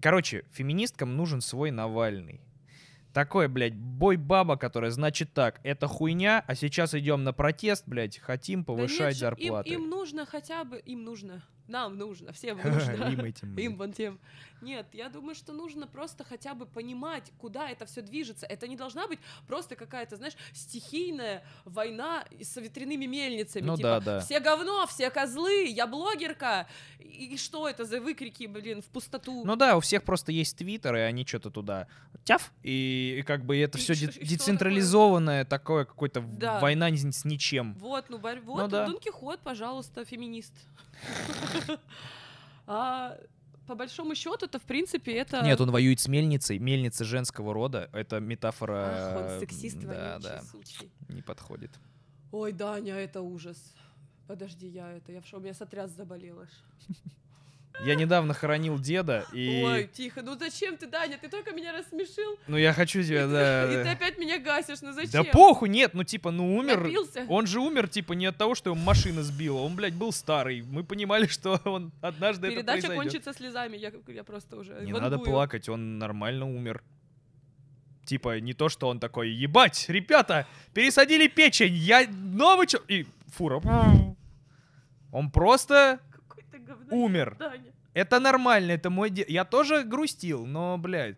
[0.00, 2.40] Короче, феминисткам нужен свой Навальный.
[3.18, 8.60] Такой, блядь, бой-баба, которая, значит так, это хуйня, а сейчас идем на протест, блядь, хотим
[8.60, 9.70] Да нет повышать зарплаты.
[9.70, 12.92] Им, им нужно хотя бы, им нужно, нам нужно, всем нужно.
[13.10, 13.56] Им этим.
[13.58, 14.18] Им вон тем.
[14.60, 18.44] Нет, я думаю, что нужно просто хотя бы понимать, куда это все движется.
[18.46, 23.64] Это не должна быть просто какая-то, знаешь, стихийная война с ветряными мельницами.
[23.64, 24.20] Ну типа, да, да.
[24.20, 26.66] Все говно, все козлы, я блогерка.
[26.98, 29.44] И, что это за выкрики, блин, в пустоту?
[29.44, 31.86] Ну да, у всех просто есть твиттер, и они что-то туда
[32.24, 36.58] тяф, и, и как бы это И все децентрализованное такое, какое-то Да.
[36.58, 37.74] война с ничем.
[37.74, 38.86] Вот, ну, борь- вот, да.
[38.86, 40.52] Дон Кихот, пожалуйста, феминист.
[42.70, 43.16] А
[43.66, 45.42] по большому счету, это в принципе это.
[45.42, 48.88] Нет, он воюет с мельницей, мельница женского рода, это метафора.
[48.90, 50.90] Ах, он сексист Да, да, сучий.
[51.08, 51.70] не подходит.
[52.30, 53.74] Ой, Даня, это ужас.
[54.26, 56.50] Подожди, я это, я в шоу, у меня сотряс заболел аж.
[57.84, 59.62] Я недавно хоронил деда, и...
[59.64, 61.16] Ой, тихо, ну зачем ты, Даня?
[61.16, 63.66] Ты только меня рассмешил, Ну я хочу тебя, и, да...
[63.66, 63.92] ты, и ты да.
[63.92, 65.10] опять меня гасишь, ну зачем?
[65.12, 66.80] Да похуй, нет, ну типа, ну умер.
[66.80, 67.24] Напился?
[67.28, 69.58] Он же умер, типа, не от того, что его машина сбила.
[69.58, 70.62] Он, блядь, был старый.
[70.62, 73.04] Мы понимали, что он однажды это Передача произойдет.
[73.04, 75.02] кончится слезами, я, я просто уже Не вангую.
[75.02, 76.82] надо плакать, он нормально умер.
[78.04, 82.78] Типа, не то, что он такой, ебать, ребята, пересадили печень, я новый чё...
[82.88, 83.60] И фура.
[85.12, 86.00] Он просто
[86.58, 87.36] ты говноед, умер.
[87.38, 87.72] Даня.
[87.94, 89.28] Это нормально, это мой дед.
[89.28, 91.16] Я тоже грустил, но, блядь,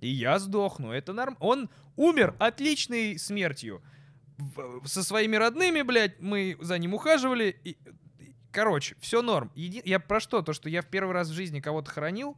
[0.00, 1.36] и я сдохну, это норм...
[1.40, 3.82] Он умер отличной смертью.
[4.84, 7.56] Со своими родными, блядь, мы за ним ухаживали.
[7.64, 7.76] И...
[8.50, 9.52] Короче, все норм.
[9.54, 10.42] Еди- Я про что?
[10.42, 12.36] То, что я в первый раз в жизни кого-то хоронил,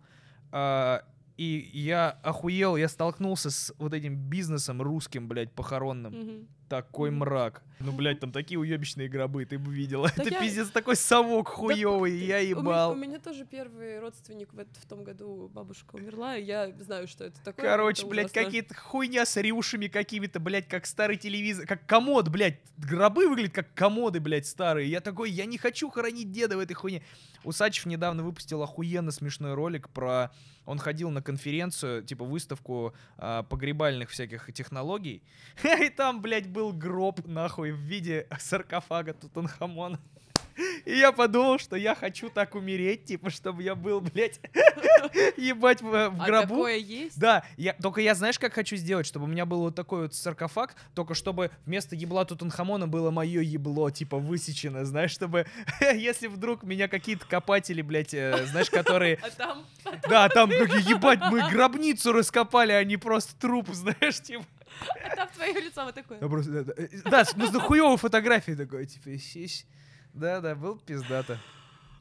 [0.53, 1.03] а,
[1.37, 6.13] и я охуел, я столкнулся с вот этим бизнесом русским, блядь, похоронным.
[6.13, 6.49] Мгм.
[6.69, 7.63] Такой мрак.
[7.81, 10.11] Ну, блядь, там такие уебищные гробы, ты бы видела.
[10.17, 12.93] Это я- пиздец, такой совок хуёвый, я у меня- ебал.
[12.93, 17.25] У меня, тоже первый родственник в, в том году бабушка умерла, и я знаю, что
[17.25, 17.67] это такое.
[17.67, 22.61] Короче, это блядь, какие-то хуйня с рюшами какими-то, блядь, как старый телевизор, как комод, блядь.
[22.79, 24.89] Гробы выглядят как комоды, блядь, старые.
[24.91, 27.03] Я такой, я не хочу хоронить деда в этой хуйне.
[27.45, 30.33] Усачев недавно выпустил охуенно смешной ролик про...
[30.65, 35.23] Он ходил на конференцию, типа выставку а, погребальных всяких технологий.
[35.63, 39.99] И там, блядь, был гроб, нахуй, в виде саркофага Тутанхамона.
[40.85, 44.39] И я подумал, что я хочу так умереть, типа, чтобы я был, блядь,
[45.37, 46.49] ебать в, в А гробу.
[46.49, 47.19] такое есть?
[47.19, 50.15] Да, я, только я знаешь, как хочу сделать, чтобы у меня был вот такой вот
[50.15, 55.47] саркофаг, только чтобы вместо ебла Тутанхамона было мое ебло, типа, высечено, знаешь, чтобы,
[55.81, 59.19] если вдруг меня какие-то копатели, блядь, э, знаешь, которые...
[59.23, 59.67] А там
[60.09, 64.45] Да, там, ебать, мы гробницу раскопали, а не просто труп, знаешь, типа.
[65.05, 66.21] А там твое лицо вот такое.
[66.21, 69.67] Я просто, да, да, да, с ну, с хуёвой фотографией такой, типа, сись.
[70.13, 71.39] Да-да, был пиздато.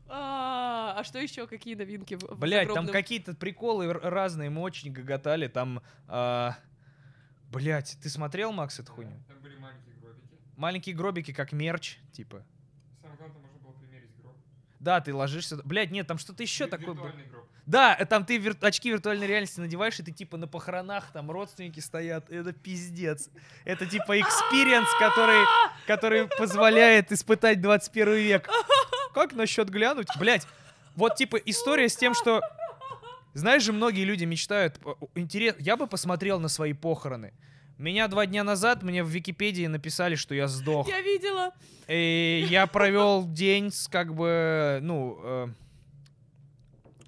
[0.07, 1.47] А а что еще?
[1.47, 2.15] Какие новинки?
[2.15, 5.81] в- в Блять, там какие-то приколы разные, мы очень гоготали, там...
[7.49, 9.11] Блять, ты смотрел, Макс, эту хуйню?
[9.27, 10.39] Там были маленькие гробики.
[10.57, 12.43] Маленькие гробики, как мерч, типа.
[12.99, 14.35] Самое главное, можно было примерить гроб.
[14.79, 15.57] Да, ты ложишься...
[15.57, 16.95] Блять, нет, там что-то еще такое.
[16.95, 17.47] Виртуальный гроб.
[17.65, 21.31] Да, э, там ты вир- очки виртуальной реальности надеваешь, и ты типа на похоронах, там
[21.31, 22.29] родственники стоят.
[22.29, 23.29] Это пиздец.
[23.63, 25.45] Это типа experience, который,
[25.87, 28.49] который позволяет испытать 21 век.
[29.13, 30.07] Как насчет глянуть?
[30.19, 30.45] Блять,
[30.95, 32.41] вот типа история с тем, что...
[33.33, 34.79] Знаешь же, многие люди мечтают...
[35.15, 35.55] Интерес...
[35.57, 37.33] Я бы посмотрел на свои похороны.
[37.79, 40.87] Меня два дня назад мне в Википедии написали, что я сдох.
[40.87, 41.51] Я видела.
[41.87, 45.47] И я провел день с как бы, ну, э,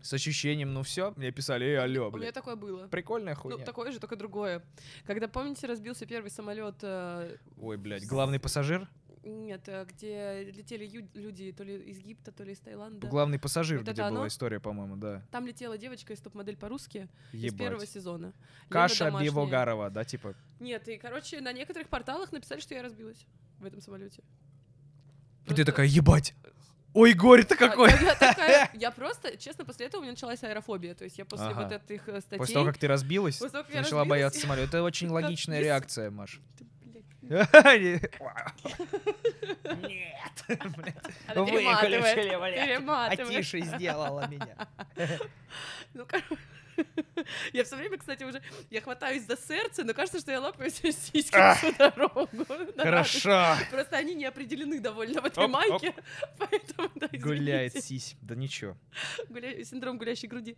[0.06, 2.88] с ощущением, ну все, мне писали, эй, алло, У меня такое было.
[2.88, 3.66] Прикольная Ну, хуйня.
[3.66, 4.64] такое же, только другое.
[5.06, 8.88] Когда, помните, разбился первый самолет, э, Ой, блядь, главный пассажир?
[9.24, 10.86] нет, э, где летели
[11.16, 13.08] люди то ли из Египта, то ли из Таиланда.
[13.08, 14.28] Главный пассажир, Вот где была оно?
[14.28, 15.24] история, по-моему, да.
[15.32, 18.34] Там летела девочка из топ-модель по-русски из первого сезона.
[18.70, 19.10] Каша.
[19.10, 20.36] Бивогарова, да, типа.
[20.60, 23.26] Нет, и, короче, на некоторых порталах написали, что я разбилась
[23.60, 24.22] в этом самолете.
[25.48, 26.36] И ты такая, ебать.
[26.96, 27.92] Ой, горе-то А, какое.
[27.92, 30.96] Я, я такая, я просто, честно, после этого у меня началась аэрофобия.
[30.96, 31.64] То есть я после Ага.
[31.64, 32.38] вот этих э, статей...
[32.38, 34.78] После того, как ты разбилась, После того, как ты начала разбилась, бояться самолета.
[34.78, 36.40] Это очень логичная реакция, Маш.
[37.30, 37.52] Нет.
[40.48, 42.58] Выключили, блядь.
[42.58, 43.30] А перематывает.
[43.30, 44.56] тише сделала меня.
[45.94, 46.38] Ну, короче,
[47.54, 48.42] Я все время, кстати, уже...
[48.70, 52.30] Я хватаюсь за сердце, но кажется, что я лапаю себе сиськи всю дорогу.
[52.78, 53.56] Хорошо.
[53.72, 55.94] Просто они не определены довольно в этой майке,
[56.38, 58.16] поэтому, да, Гуляет сись.
[58.22, 58.76] Да ничего.
[59.64, 60.58] Синдром гулящей груди.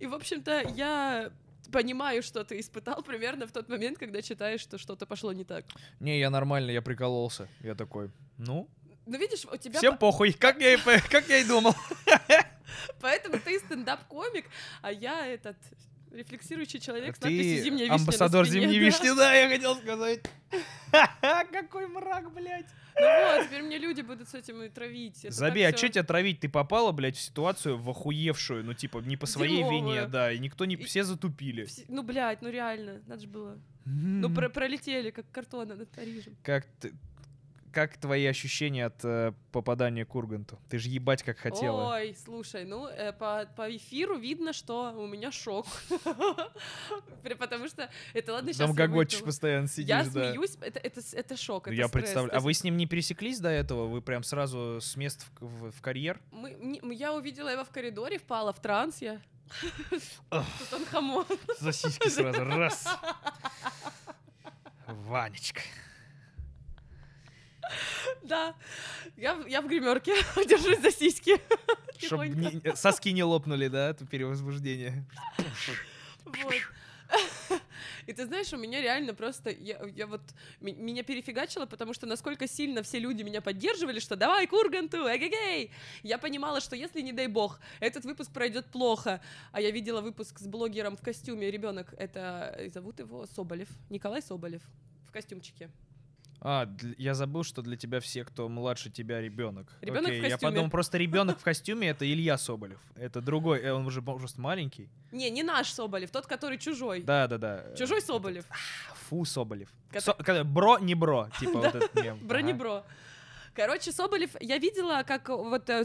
[0.00, 1.30] И, в общем-то, я
[1.72, 5.64] понимаю, что ты испытал примерно в тот момент, когда читаешь, что что-то пошло не так.
[6.00, 7.48] Не, я нормально, я прикололся.
[7.60, 8.68] Я такой, ну,
[9.06, 9.78] Ну, видишь, у тебя...
[9.78, 10.76] Всем по- похуй, как я, и,
[11.10, 11.74] как я и думал.
[13.00, 14.46] Поэтому ты стендап-комик,
[14.82, 15.56] а я этот
[16.12, 18.84] рефлексирующий человек с надписью «Зимняя вишня» амбассадор спине, зимней да.
[18.86, 20.20] вишни, да, я хотел сказать.
[21.52, 22.66] Какой мрак, блядь.
[22.96, 23.02] Ну
[23.36, 25.24] вот, теперь мне люди будут с этим и травить.
[25.24, 26.38] Это Забей, а так что тебя травить?
[26.38, 29.94] Ты попала, блядь, в ситуацию в охуевшую, ну, типа, не по своей Дерьмовую.
[29.96, 30.76] вине, да, и никто не...
[30.76, 31.64] И- Все затупили.
[31.64, 33.58] Вс- Ну, блядь, ну реально, надо же было.
[33.84, 34.34] Ну, М.
[34.34, 36.36] про- пролетели, как картона над Парижем.
[36.44, 36.92] Как ты...
[37.74, 40.60] Как твои ощущения от э, попадания к Урганту?
[40.68, 41.94] Ты же ебать как хотела.
[41.94, 45.66] Ой, слушай, ну, э, по, по эфиру видно, что у меня шок.
[47.38, 51.88] Потому что, это ладно, сейчас Там гогочешь постоянно сидишь, Я смеюсь, это, шок, Ну, Я
[51.88, 52.38] представляю.
[52.38, 53.88] А вы с ним не пересеклись до этого?
[53.88, 56.20] Вы прям сразу с мест в, карьер?
[56.92, 59.20] я увидела его в коридоре, впала в транс, я...
[60.30, 61.26] Тут он хамон.
[61.58, 62.44] За сиськи сразу.
[62.44, 62.86] Раз.
[64.86, 65.60] Ванечка.
[68.22, 68.54] Да,
[69.16, 70.14] я, я в гримерке,
[70.46, 71.32] держусь за сиськи.
[71.98, 72.68] Чтоб Тихонько.
[72.68, 75.04] не- соски не лопнули, да, от перевозбуждения.
[76.24, 76.54] Вот.
[78.06, 80.20] И ты знаешь, у меня реально просто, я, я вот,
[80.60, 85.70] меня перефигачило, потому что насколько сильно все люди меня поддерживали, что давай к Урганту, эгегей!
[86.02, 89.20] Я понимала, что если, не дай бог, этот выпуск пройдет плохо,
[89.52, 94.20] а я видела выпуск с блогером в костюме, ребенок, это, э, зовут его Соболев, Николай
[94.22, 94.62] Соболев,
[95.06, 95.70] в костюмчике.
[96.46, 96.68] А,
[96.98, 99.72] я забыл, что для тебя все, кто младше тебя, ребенок.
[99.80, 100.50] Ребёнок в Окей, Я костюме.
[100.52, 102.78] подумал, просто ребенок в костюме это Илья Соболев.
[102.96, 104.90] Это другой, э, он уже просто маленький.
[105.10, 107.02] Не, не наш Соболев, тот, который чужой.
[107.02, 107.74] Да, да, да.
[107.78, 108.44] Чужой Соболев.
[109.08, 109.70] Фу, Соболев.
[110.44, 112.16] Бро, не бро, типа вот этот мем.
[112.18, 112.26] Ага.
[112.26, 112.84] Бронебро.
[113.54, 115.68] Короче, Соболев, я видела, как вот...
[115.70, 115.84] э,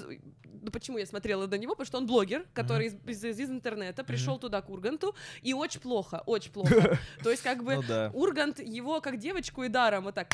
[0.61, 1.73] Ну, почему я смотрела до него?
[1.73, 5.79] Потому что он блогер, который из, из- из интернета пришел туда к Урганту, и очень
[5.79, 6.97] плохо, очень плохо.
[7.23, 10.27] То есть, как бы, Ну да, Ургант его как девочку и даром вот так...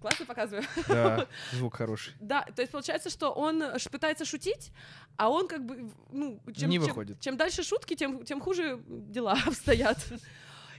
[0.00, 0.62] Классно показываю.
[0.88, 2.12] да, звук хороший.
[2.20, 4.70] Да, то есть получается, что он пытается шутить,
[5.16, 7.18] а он как бы, ну, чем, Не чем- выходит.
[7.20, 9.98] чем дальше шутки, тем, тем хуже дела обстоят.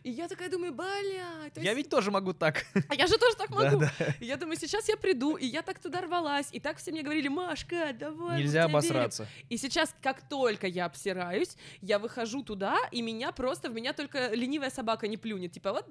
[0.08, 2.66] И я такая думаю, бля, то Я есть- ведь тоже могу так.
[2.88, 3.80] а я же тоже так Да, могу.
[3.82, 3.92] да.
[4.22, 7.04] И Я думаю, сейчас я приду, и я так туда рвалась, и так все мне
[7.04, 8.38] говорили, Машка, давай.
[8.40, 8.76] Нельзя тебя верим».
[8.78, 9.28] обосраться.
[9.50, 14.34] И сейчас, как только я обсираюсь, я выхожу туда, и меня просто, в меня только
[14.34, 15.52] ленивая собака не плюнет.
[15.52, 15.86] Типа, вот,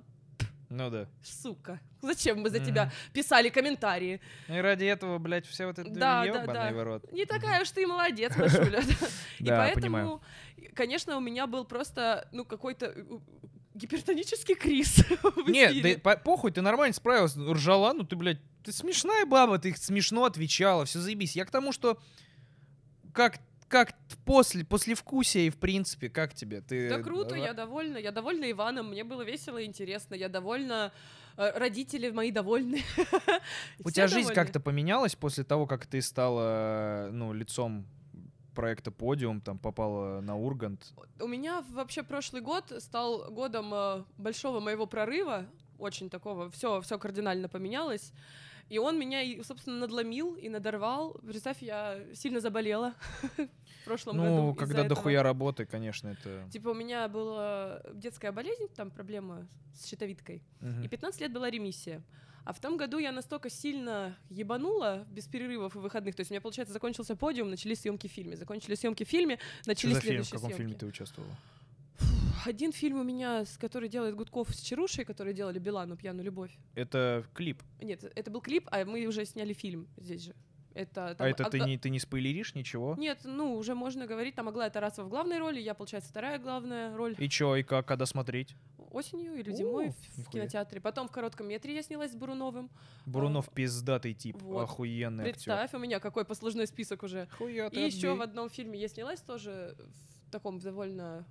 [0.71, 1.07] Ну да.
[1.23, 2.93] сука, зачем мы за тебя Мгм.
[3.13, 4.21] писали комментарии?
[4.49, 6.73] Ну И ради этого, блядь, все вот это Да, да, да.
[6.73, 7.13] в рот.
[7.13, 8.81] Не такая уж ты и молодец, Машуля.
[9.41, 10.23] И Да, поэтому,
[10.75, 12.95] конечно, у меня был просто, ну, какой-то
[13.77, 15.05] гипертонический криз
[15.47, 17.37] Нет, да по- похуй, ты нормально справилась.
[17.37, 21.37] Ржала, ну ты, блядь, ты смешная баба, ты смешно отвечала, все заебись.
[21.37, 21.99] Я к тому, что
[23.13, 26.61] как, как после, послевкусие и в принципе, как тебе?
[26.61, 27.99] Ты, Да круто, э, я довольна.
[27.99, 30.15] Я довольна Иваном, мне было весело и интересно.
[30.15, 30.93] Я довольна,
[31.37, 32.83] э, родители мои довольны.
[33.85, 37.87] У тебя жизнь как-то поменялась после того, как ты стала, ну, лицом
[38.57, 40.93] проекта Подиум, там попала на Ургант.
[41.21, 45.47] У меня вообще прошлый год стал годом э, большого моего прорыва,
[45.79, 48.13] очень такого, все, все кардинально поменялось.
[48.69, 51.13] И он меня, собственно, надломил и надорвал.
[51.25, 52.95] Представь, я сильно заболела
[53.37, 54.29] в прошлом году.
[54.29, 56.49] Ну, когда дохуя работы, конечно, это...
[56.51, 60.43] Типа у меня была детская болезнь, там проблема с щитовидкой.
[60.61, 60.83] Мгм.
[60.83, 62.03] И 15 лет была ремиссия.
[62.47, 66.15] А в том году я настолько сильно ебанула без перерывов и выходных.
[66.15, 68.37] То есть у меня, получается, закончился подиум, начались съемки в фильме.
[68.37, 70.63] Закончились съемки в фильме, Что начались за фильм, в следующие каком съемки.
[70.63, 71.37] фильме ты участвовала?
[72.45, 76.57] Один фильм у меня, который делает Гудков с Чарушей, которые делали Билану «Пьяную любовь».
[76.77, 77.65] Это клип.
[77.83, 80.35] Нет, это был клип, а мы уже сняли фильм здесь же.
[80.77, 82.95] Это, А там это ты Ага- не, ты не спойлеришь ничего?
[82.99, 84.35] Нет, ну, уже можно говорить.
[84.35, 87.15] Там Аглая Тарасова в главной роли, я, получается, вторая главная роль.
[87.19, 88.55] И чё, и как, когда смотреть?
[88.91, 90.33] Осенью или О, зимой в- в нихуя.
[90.33, 90.81] кинотеатре.
[90.83, 92.71] Потом в коротком метре я снялась с Буруновым.
[93.07, 94.63] Бурунов пиздатый тип, вот.
[94.65, 95.35] охуенный актер.
[95.55, 97.27] Представь, у меня какой послужной список уже.
[97.39, 99.77] Хуя И еще в одном фильме я снялась тоже
[100.27, 101.25] в таком довольно,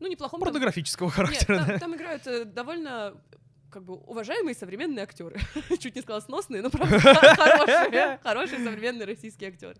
[0.00, 0.40] ну, неплохом...
[0.40, 1.56] там- Порнографического Нет, характера.
[1.56, 1.78] там, да.
[1.78, 3.14] там играют э, довольно
[3.70, 5.40] как бы уважаемые современные актеры.
[5.78, 9.76] Чуть не сказала сносные, но правда хорошие, хорошие современные российские актеры.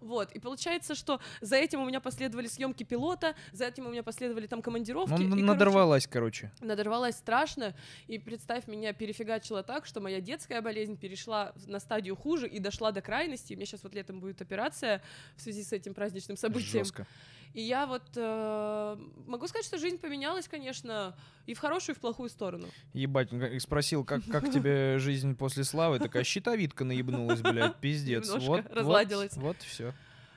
[0.00, 4.02] Вот, и получается, что за этим у меня последовали съемки пилота, за этим у меня
[4.02, 5.12] последовали там командировки.
[5.12, 6.50] Ну, и, н- короче, надорвалась, короче.
[6.60, 7.72] Надорвалась страшно,
[8.08, 12.90] и представь, меня перефигачило так, что моя детская болезнь перешла на стадию хуже и дошла
[12.90, 13.52] до крайности.
[13.52, 15.02] У меня сейчас вот летом будет операция
[15.36, 16.84] в связи с этим праздничным событием.
[16.84, 17.06] Жестко.
[17.54, 18.96] И я вот э,
[19.26, 21.14] могу сказать, что жизнь поменялась, конечно,
[21.46, 22.66] и в хорошую, и в плохую сторону.
[22.94, 23.28] Ебать,
[23.60, 25.98] спросил, как, как тебе жизнь после славы?
[25.98, 28.26] Такая щитовидка наебнулась, блядь, пиздец.
[28.26, 29.36] Немножко вот, вот- разладилась.
[29.36, 29.92] Вот, все.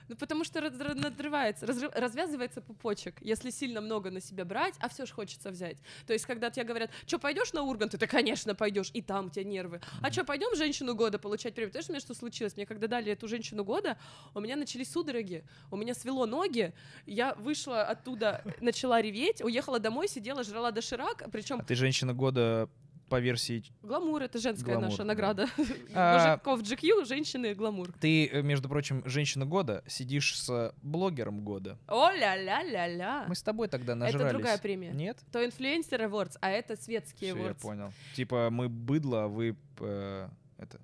[0.08, 5.06] Ну, потому что надрывается, разрыв- развязывается пупочек, если сильно много на себя брать, а все
[5.06, 5.78] же хочется взять.
[6.06, 9.30] То есть, когда тебе говорят, что пойдешь на Ургант, ты, конечно, пойдешь, и там у
[9.30, 9.82] тебя нервы.
[10.02, 11.72] А что, пойдем женщину года получать премию?
[11.72, 12.56] Знаешь, у меня что случилось?
[12.56, 13.98] Мне когда дали эту женщину года,
[14.34, 16.74] у меня начались судороги, у меня свело ноги,
[17.06, 22.70] я вышла оттуда, начала реветь, уехала домой, сидела, жрала доширак, причем А ты женщина года
[23.10, 23.64] по версии...
[23.84, 25.04] гламур это женская Гламур, наша да.
[25.06, 25.48] награда.
[25.94, 27.92] А- Мужиков GQ, женщины гламур.
[28.00, 31.78] Ты, э, между прочим, женщина года, сидишь с блогером года.
[31.88, 33.26] О-ля-ля-ля-ля.
[33.28, 34.32] Мы с тобой тогда Это нажрались.
[34.32, 34.92] другая премия.
[34.92, 35.20] Нет?
[35.32, 37.62] То инфлюенсер awards, а это светские Всё, я awards.
[37.62, 37.94] понял.
[38.16, 40.80] Типа мы быдло, а вы э, это...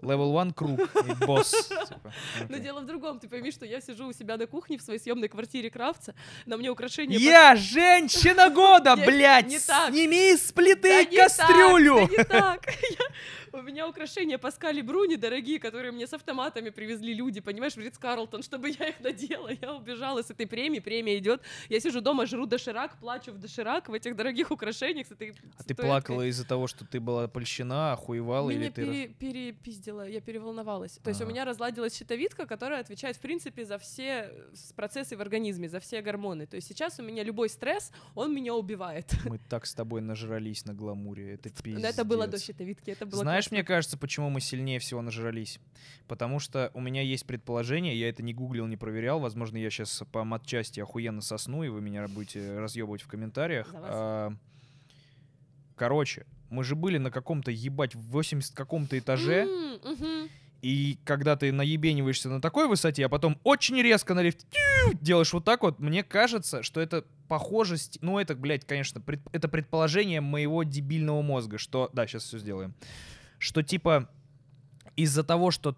[0.00, 1.68] Level one круг и босс.
[1.68, 2.12] типа.
[2.48, 4.98] Но дело в другом, ты пойми, что я сижу у себя на кухне в своей
[4.98, 6.14] съемной квартире Кравца,
[6.46, 7.18] на мне украшения...
[7.18, 9.46] Я женщина года, блядь!
[9.46, 9.90] не так.
[9.90, 12.08] Сними с Да плиты не кастрюлю!
[12.08, 12.66] Так, да не так.
[12.90, 17.78] Я- У меня украшения Паскали Бруни дорогие, которые мне с автоматами привезли люди, понимаешь, в
[17.78, 19.48] Ридс Карлтон, чтобы я их надела.
[19.60, 21.40] Я убежала с этой премии, премия идет.
[21.68, 25.62] Я сижу дома, жру доширак, плачу в доширак в этих дорогих украшениях с этой А
[25.62, 28.84] ты плакала из-за того, что ты была польщена, охуевала, или Меня ты...
[28.84, 29.08] пере-
[29.52, 30.98] перепиздила, я переволновалась.
[31.02, 35.20] То есть у меня разладилась щитовидка, которая отвечает, в принципе, за все э, процессы в
[35.20, 36.46] организме, за все гормоны.
[36.46, 39.12] То есть сейчас у меня любой стресс, он меня убивает.
[39.24, 41.82] Мы так с тобой нажрались на гламуре, это пиздец.
[41.82, 43.56] Но это было до щитовидки, это было Знаешь, классно.
[43.56, 45.58] мне кажется, почему мы сильнее всего нажрались?
[46.06, 50.02] Потому что у меня есть предположение, я это не гуглил, не проверял, возможно, я сейчас
[50.12, 53.68] по матчасти охуенно сосну, и вы меня будете разъебывать в комментариях.
[53.74, 54.32] А,
[55.76, 59.46] Короче, мы же были на каком-то, ебать, в 80 каком-то этаже,
[60.62, 65.32] и когда ты наебениваешься на такой высоте, а потом очень резко на лифте тю, делаешь
[65.32, 70.20] вот так вот, мне кажется, что это похожесть, ну это, блядь, конечно, пред- это предположение
[70.20, 72.74] моего дебильного мозга, что, да, сейчас все сделаем,
[73.38, 74.08] что типа
[74.96, 75.76] из-за того, что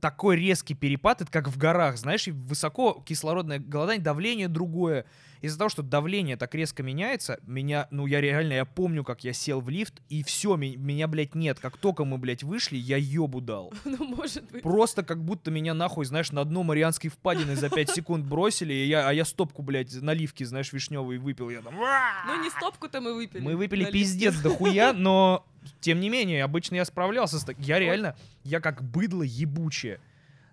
[0.00, 5.04] такой резкий перепад, это как в горах, знаешь, высоко кислородное голодание, давление другое.
[5.40, 9.32] Из-за того, что давление так резко меняется, меня, ну я реально, я помню, как я
[9.32, 11.58] сел в лифт, и все, меня, блядь, нет.
[11.60, 13.72] Как только мы, блядь, вышли, я ебу дал.
[13.90, 14.62] Ну, может быть.
[14.62, 18.86] Просто как будто меня нахуй, знаешь, на дно Марианской впадины за 5 секунд бросили, и
[18.86, 21.50] я, а я стопку, блядь, наливки, знаешь, вишневой выпил.
[21.50, 21.74] Я там...
[21.74, 23.42] Ну, не стопку-то мы выпили.
[23.42, 23.98] Мы выпили на лифте.
[23.98, 25.44] пиздец дохуя, но
[25.80, 27.58] тем не менее, обычно я справлялся с так.
[27.58, 30.00] Я реально, я как быдло ебучее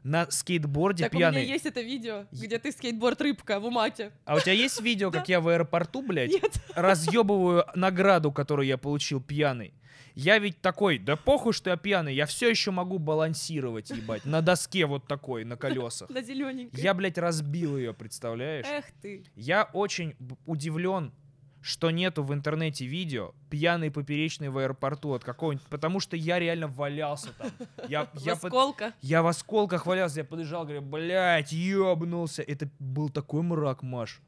[0.04, 1.42] на скейтборде Так у пьяный.
[1.42, 4.12] меня есть это видео, где ты скейтборд-рыбка в умате.
[4.26, 6.32] А у тебя есть видео, как я в аэропорту, блядь,
[6.76, 9.74] разъебываю награду, которую я получил пьяный?
[10.16, 14.42] Я ведь такой, да похуй, что я пьяный, я все еще могу балансировать, ебать, на
[14.42, 16.10] доске вот такой, на колесах.
[16.18, 16.82] На зелененькой.
[16.82, 18.66] Я, блядь, разбил ее, представляешь?
[18.68, 19.24] Эх ты.
[19.36, 20.16] Я очень
[20.48, 21.14] удивлен,
[21.62, 26.68] что нету в интернете видео пьяный поперечный в аэропорту от какого-нибудь, потому что я реально
[26.68, 27.52] валялся там.
[27.90, 28.94] Я, я, под- Осколка.
[29.02, 32.42] я в осколках валялся, я подъезжал, говорю, блядь, ёбнулся.
[32.42, 34.22] Это был такой мрак, Маш.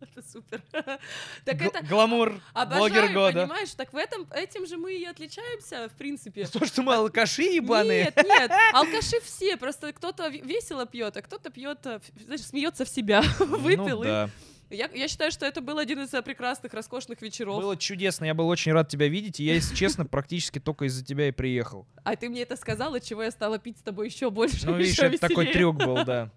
[0.00, 0.62] Это супер.
[1.44, 1.84] Так Г- это...
[1.84, 3.42] Гламур, блогер Обожаю, года.
[3.42, 3.70] понимаешь?
[3.74, 6.46] Так в этом, этим же мы и отличаемся, в принципе.
[6.46, 8.04] То, что мы алкаши ебаные.
[8.04, 12.42] Нет, нет, алкаши все, просто кто-то в- весело пьет, а кто-то пьет, э, в- знаешь,
[12.42, 13.98] смеется в себя, выпил.
[13.98, 14.30] Ну и- да.
[14.70, 17.60] Я, я считаю, что это был один из э, прекрасных, роскошных вечеров.
[17.60, 21.04] Было чудесно, я был очень рад тебя видеть, и я, если честно, практически только из-за
[21.04, 21.86] тебя и приехал.
[22.04, 24.66] А ты мне это сказал, от чего я стала пить с тобой еще больше.
[24.66, 26.30] Ну, видишь, это такой трюк был, да.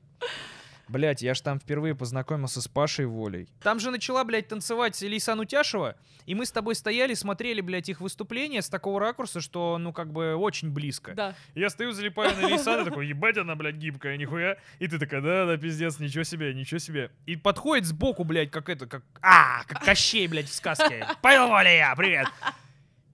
[0.91, 3.47] Блять, я ж там впервые познакомился с Пашей Волей.
[3.63, 8.01] Там же начала, блядь, танцевать Лейсан Утяшева, и мы с тобой стояли, смотрели, блядь, их
[8.01, 11.13] выступление с такого ракурса, что, ну, как бы, очень близко.
[11.13, 11.33] Да.
[11.55, 14.57] Я стою, залипаю на Лейсан, и такой, ебать она, блядь, гибкая, нихуя.
[14.79, 17.09] И ты такая, да, да, пиздец, ничего себе, ничего себе.
[17.25, 21.07] И подходит сбоку, блядь, как это, как, а, как Кощей, блядь, в сказке.
[21.21, 22.27] Павел Воля я, привет.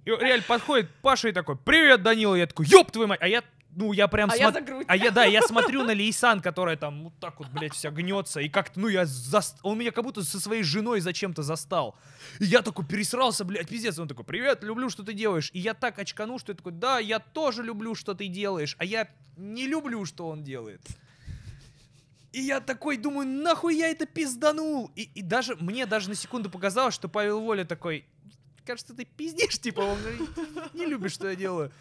[0.06, 2.34] И реально подходит Паша и такой, привет, Данила.
[2.34, 3.20] Я такой, ёб твою мать.
[3.22, 3.44] А я,
[3.78, 4.86] ну, я прям А я за грудь.
[4.88, 8.40] а я, да, я смотрю на Лейсан, которая там вот так вот, блядь, вся гнется,
[8.40, 9.60] и как-то, ну, я заст...
[9.62, 11.96] Он меня как будто со своей женой зачем-то застал.
[12.40, 14.00] И я такой пересрался, блядь, пиздец.
[14.00, 15.52] Он такой, привет, люблю, что ты делаешь.
[15.54, 18.84] И я так очканул, что я такой, да, я тоже люблю, что ты делаешь, а
[18.84, 19.08] я
[19.38, 20.82] не люблю, что он делает.
[22.32, 24.92] И я такой думаю, нахуй я это пизданул.
[24.96, 28.06] И, и даже, мне даже на секунду показалось, что Павел Воля такой,
[28.66, 30.00] кажется, ты пиздишь, типа, он
[30.74, 31.72] не любишь, что я делаю.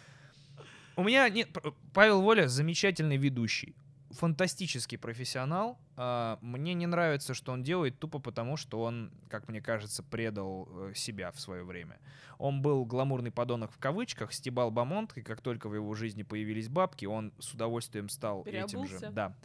[0.97, 1.49] У меня нет.
[1.93, 3.75] Павел Воля замечательный ведущий.
[4.09, 5.77] Фантастический профессионал.
[5.95, 10.67] А, Мне не нравится, что он делает, тупо потому, что он, как мне кажется, предал
[10.71, 11.99] э, себя в свое время.
[12.39, 16.67] Он был гламурный подонок в кавычках, стебал бамонт, и как только в его жизни появились
[16.67, 18.99] бабки, он с удовольствием стал этим же.
[19.11, 19.35] Да.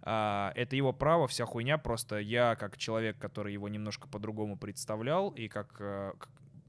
[0.00, 1.76] А, это его право, вся хуйня.
[1.76, 6.12] Просто я, как человек, который его немножко по-другому представлял, и как, э,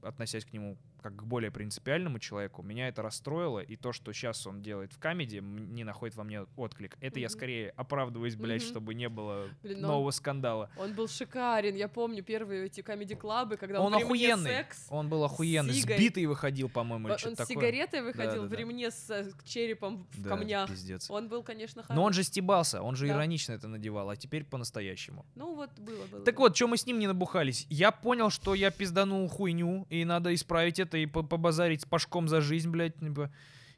[0.02, 4.46] относясь к нему как к более принципиальному человеку, меня это расстроило, и то, что сейчас
[4.46, 6.96] он делает в камеди, не находит во мне отклик.
[7.02, 7.32] Это я Мгм.
[7.32, 8.70] скорее оправдываюсь, блядь, Мгм.
[8.70, 10.70] чтобы не было Блин, ну, нового скандала.
[10.78, 14.86] Он был шикарен, я помню первые эти комеди-клабы, когда он, Он в охуенный, секс.
[14.88, 15.98] он был охуенный, Сигой.
[15.98, 17.56] сбитый выходил, по-моему, или Он что-то с такое.
[17.56, 18.56] сигаретой выходил в Да-да-да.
[18.56, 20.70] ремне с э, черепом в Да, камнях.
[20.70, 21.10] пиздец.
[21.10, 21.94] Он был, конечно, хорош.
[21.96, 23.12] Но он же стебался, он же Да.
[23.12, 25.26] иронично это надевал, а теперь по-настоящему.
[25.34, 26.24] Ну вот, было, было.
[26.24, 26.44] Так было.
[26.46, 27.66] вот, что мы с ним не набухались?
[27.68, 32.28] Я понял, что я пизданул хуйню, и надо исправить это и по- побазарить с Пашком
[32.28, 32.98] за жизнь, блядь.
[32.98, 33.30] типа.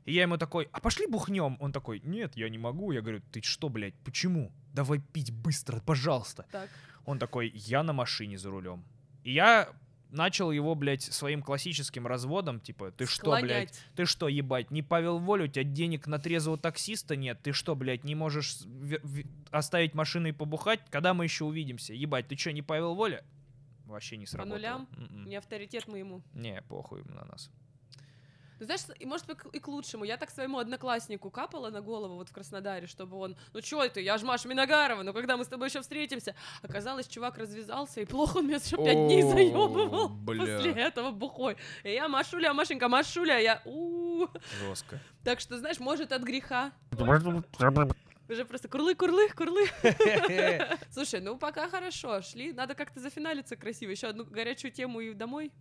[0.04, 1.56] И я ему такой, а пошли бухнем?
[1.60, 2.92] Он такой, нет, я не могу.
[2.92, 4.52] Я говорю, ты что, блядь, почему?
[4.72, 6.46] Давай пить быстро, пожалуйста.
[6.52, 6.68] Так.
[7.04, 8.84] Он такой, я на машине за рулем.
[9.24, 9.68] И я
[10.10, 13.84] начал его, блядь, своим классическим разводом, типа, ты что, блядь, Склонять.
[13.96, 17.40] ты что, ебать, не Павел Воля, у тебя денег на трезвого таксиста нет?
[17.42, 18.58] Ты что, блядь, не можешь
[19.50, 20.80] оставить машину и побухать?
[20.90, 21.92] Когда мы еще увидимся?
[21.92, 23.24] Ебать, ты что, не Павел Воля?
[23.86, 24.56] Вообще не сработало.
[24.56, 24.88] нулям?
[24.96, 25.28] М-м.
[25.28, 26.22] Не авторитет мы ему.
[26.34, 27.50] Не, похуй на нас.
[28.58, 30.04] Ну, знаешь, может быть и к лучшему.
[30.04, 34.00] Я так своему однокласснику капала на голову вот в Краснодаре, чтобы он, ну чё это,
[34.00, 38.06] я ж Маша Миногарова, но когда мы с тобой еще встретимся, оказалось, чувак развязался, и
[38.06, 40.56] плохо он меня еще пять дней заебывал бля.
[40.56, 41.58] после этого бухой.
[41.84, 43.62] И я Машуля, Машенька, Машуля, я
[44.58, 45.00] Жестко.
[45.22, 46.72] Так что, знаешь, может от греха.
[48.28, 49.68] Уже просто курлы, курлы, курлы.
[50.90, 52.52] Слушай, ну пока хорошо, шли.
[52.52, 53.90] Надо как-то зафиналиться красиво.
[53.90, 55.52] Еще одну горячую тему и домой.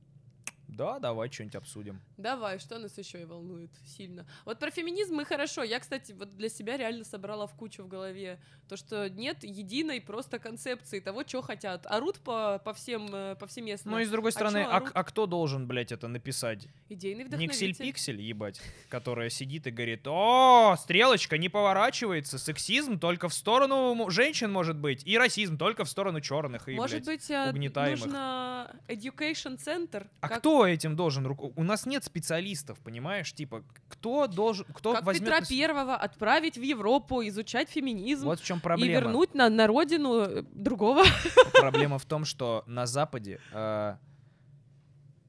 [0.68, 2.02] Да, давай что-нибудь обсудим.
[2.18, 4.26] Давай, что нас еще и волнует сильно?
[4.46, 5.64] Вот про феминизм мы хорошо.
[5.64, 10.02] Я, кстати, вот для себя реально собрала в кучу в голове то, что нет единой
[10.02, 11.86] просто концепции того, что хотят.
[11.86, 13.92] Орут по, по всем, э, повсеместно.
[13.92, 14.92] Ну и с другой стороны, чё а, орут?
[14.94, 16.68] а кто должен, блядь, это написать?
[16.90, 17.68] Идейный вдохновитель.
[17.70, 24.52] Никсель-пиксель, ебать, которая сидит и говорит, о, стрелочка не поворачивается, сексизм только в сторону женщин
[24.52, 26.68] может быть, и расизм только в сторону черных.
[26.68, 28.00] И, Может блядь, быть, э, угнетаемых.
[28.06, 30.10] нужно education центр?
[30.22, 31.54] А как, кто этим должен руку...
[31.56, 33.34] У нас нет специалистов, понимаешь?
[33.34, 34.66] Типа, кто должен...
[34.74, 35.26] Кто как возьмет...
[35.26, 38.94] Петра Первого отправить в Европу, изучать феминизм Вот в чем и проблема.
[38.94, 41.04] вернуть на, на родину э, другого?
[41.54, 43.98] Проблема в том, что на Западе э,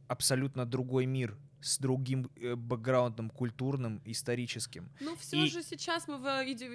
[0.09, 1.37] абсолютно другой мир
[1.67, 4.89] с другим э, бэкграундом культурным, историческим.
[5.01, 6.19] Ну, все И- же сейчас мы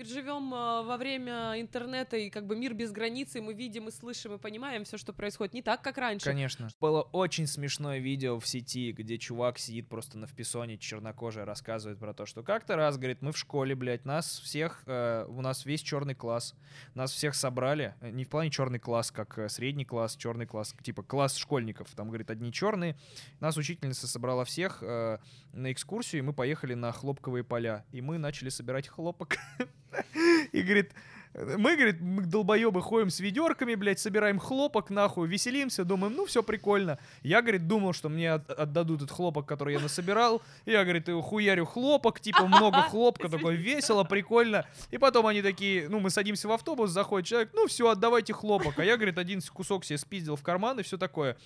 [0.04, 3.92] живем э, во время интернета, и как бы мир без границ, и мы видим и
[3.92, 5.54] слышим, и понимаем все, что происходит.
[5.54, 6.26] Не так, как раньше.
[6.26, 6.70] Конечно.
[6.80, 12.14] Было очень смешное видео в сети, где чувак сидит просто на вписоне, чернокожий, рассказывает про
[12.14, 15.82] то, что как-то раз, говорит, мы в школе, блядь, нас всех, э, у нас весь
[15.82, 16.56] черный класс,
[16.96, 21.04] нас всех собрали, э, не в плане черный класс, как средний класс, черный класс, типа
[21.04, 22.98] класс школьников, там, говорит, одни черные,
[23.40, 25.18] нас учительница собрала всех э,
[25.54, 29.38] на экскурсию, и мы поехали на хлопковые поля, и мы начали собирать хлопок.
[30.54, 30.92] И, говорит,
[31.34, 36.44] мы, говорит, мы долбоебы ходим с ведерками, блядь, собираем хлопок, нахуй, веселимся, думаем, ну, все
[36.44, 36.98] прикольно.
[37.24, 40.42] Я, говорит, думал, что мне от- отдадут этот хлопок, который я насобирал.
[40.66, 44.66] Я, говорит, хуярю хлопок, типа, много хлопка, такой весело, прикольно.
[44.92, 48.78] И потом они такие, ну, мы садимся в автобус, заходит человек, ну, все, отдавайте хлопок.
[48.80, 51.38] А я, говорит, один кусок себе спиздил в карман и все такое.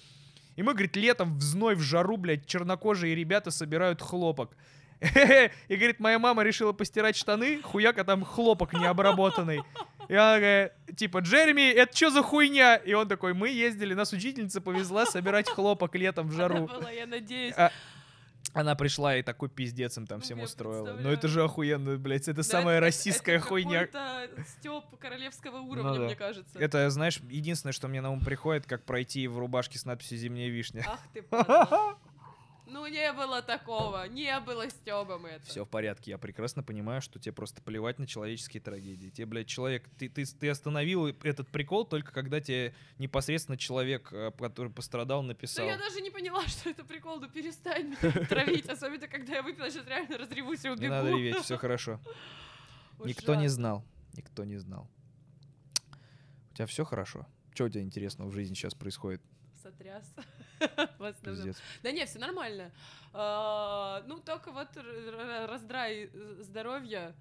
[0.55, 4.55] И мы, говорит, летом в зной, в жару, блядь, чернокожие ребята собирают хлопок.
[5.01, 9.61] И, говорит, моя мама решила постирать штаны, хуяка там хлопок необработанный.
[10.07, 12.75] И она такая, типа, Джереми, это что за хуйня?
[12.75, 16.67] И он такой, мы ездили, нас учительница повезла собирать хлопок летом в жару.
[16.67, 17.55] Надо было, я надеюсь.
[18.55, 20.93] Она пришла и такой пиздец им там Ну, всем устроила.
[20.99, 23.85] Ну это же охуенно, блядь, это Да, самая это- российская это хуйня.
[23.85, 24.29] какой-то
[24.59, 26.05] стёб королевского уровня, Ну да.
[26.05, 26.57] мне кажется.
[26.57, 30.49] Это, знаешь, единственное, что мне на ум приходит, как пройти в рубашке с надписью «Зимняя
[30.49, 30.85] вишня».
[30.87, 31.23] Ах ты.
[32.67, 35.45] Ну, не было такого, не было стёбом это.
[35.45, 39.09] Все в порядке, я прекрасно понимаю, что тебе просто плевать на человеческие трагедии.
[39.09, 44.31] Тебе, блядь, человек, ты, ты, ты остановил этот прикол только когда тебе непосредственно человек, э,
[44.31, 45.65] который пострадал, написал.
[45.65, 49.69] я даже не поняла, что это прикол, ну перестань меня травить, особенно когда я выпила,
[49.69, 50.83] сейчас реально разревусь и убегу.
[50.83, 51.99] Не надо реветь, все хорошо.
[53.03, 54.89] Никто не знал, никто не знал.
[56.51, 57.27] У тебя все хорошо?
[57.53, 59.21] Что у тебя интересного в жизни сейчас происходит?
[59.61, 60.13] Сотряс.
[60.99, 61.47] В основном.
[61.47, 61.61] Пиздец.
[61.83, 62.71] Да не, все нормально.
[63.13, 64.69] А, Ну, только вот
[65.47, 67.15] раздрай э, здоровья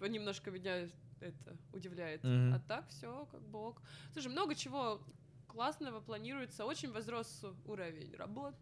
[0.00, 0.88] немножко меня
[1.20, 2.20] это удивляет.
[2.24, 3.80] А так все как бог.
[4.12, 5.00] Слушай, много чего
[5.46, 6.64] классного планируется.
[6.64, 8.54] Очень возрос уровень работ.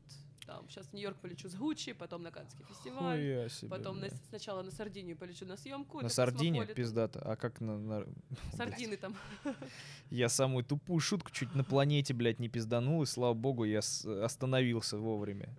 [0.48, 3.18] Там сейчас в Нью-Йорк полечу с Гуччи, потом на Каннский фестиваль.
[3.18, 6.00] Хуя себе, Потом на- сначала на Сардинию полечу на съемку.
[6.00, 7.20] На Сардине пиздато.
[7.20, 7.76] А как на...
[7.76, 8.06] на-.
[8.56, 9.14] Сардины там.
[10.10, 14.96] Я самую тупую шутку чуть на планете, блядь, не пизданул, и слава богу, я остановился
[14.96, 15.54] вовремя.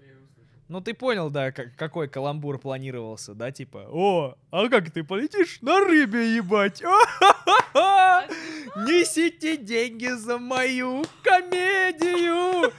[0.70, 5.62] Ну ты понял, да, как- какой каламбур планировался, да, типа, о, а как ты полетишь
[5.62, 6.82] на рыбе, ебать?
[8.76, 12.72] Несите деньги за мою комедию!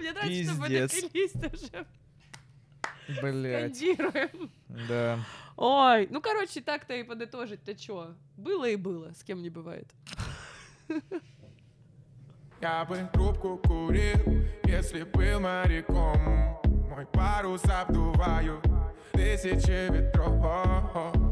[0.00, 1.02] Мне нравится, что мы Пиздец.
[1.02, 1.86] напились тоже.
[3.22, 4.50] Блять, Скандируем.
[4.88, 5.18] да.
[5.56, 8.14] Ой, ну, короче, так-то и подытожить-то чё?
[8.36, 9.88] Было и было, с кем не бывает.
[12.60, 16.58] Я бы трубку курил, если был моряком
[16.90, 18.60] Мой парус обдуваю
[19.12, 21.29] тысячи ветров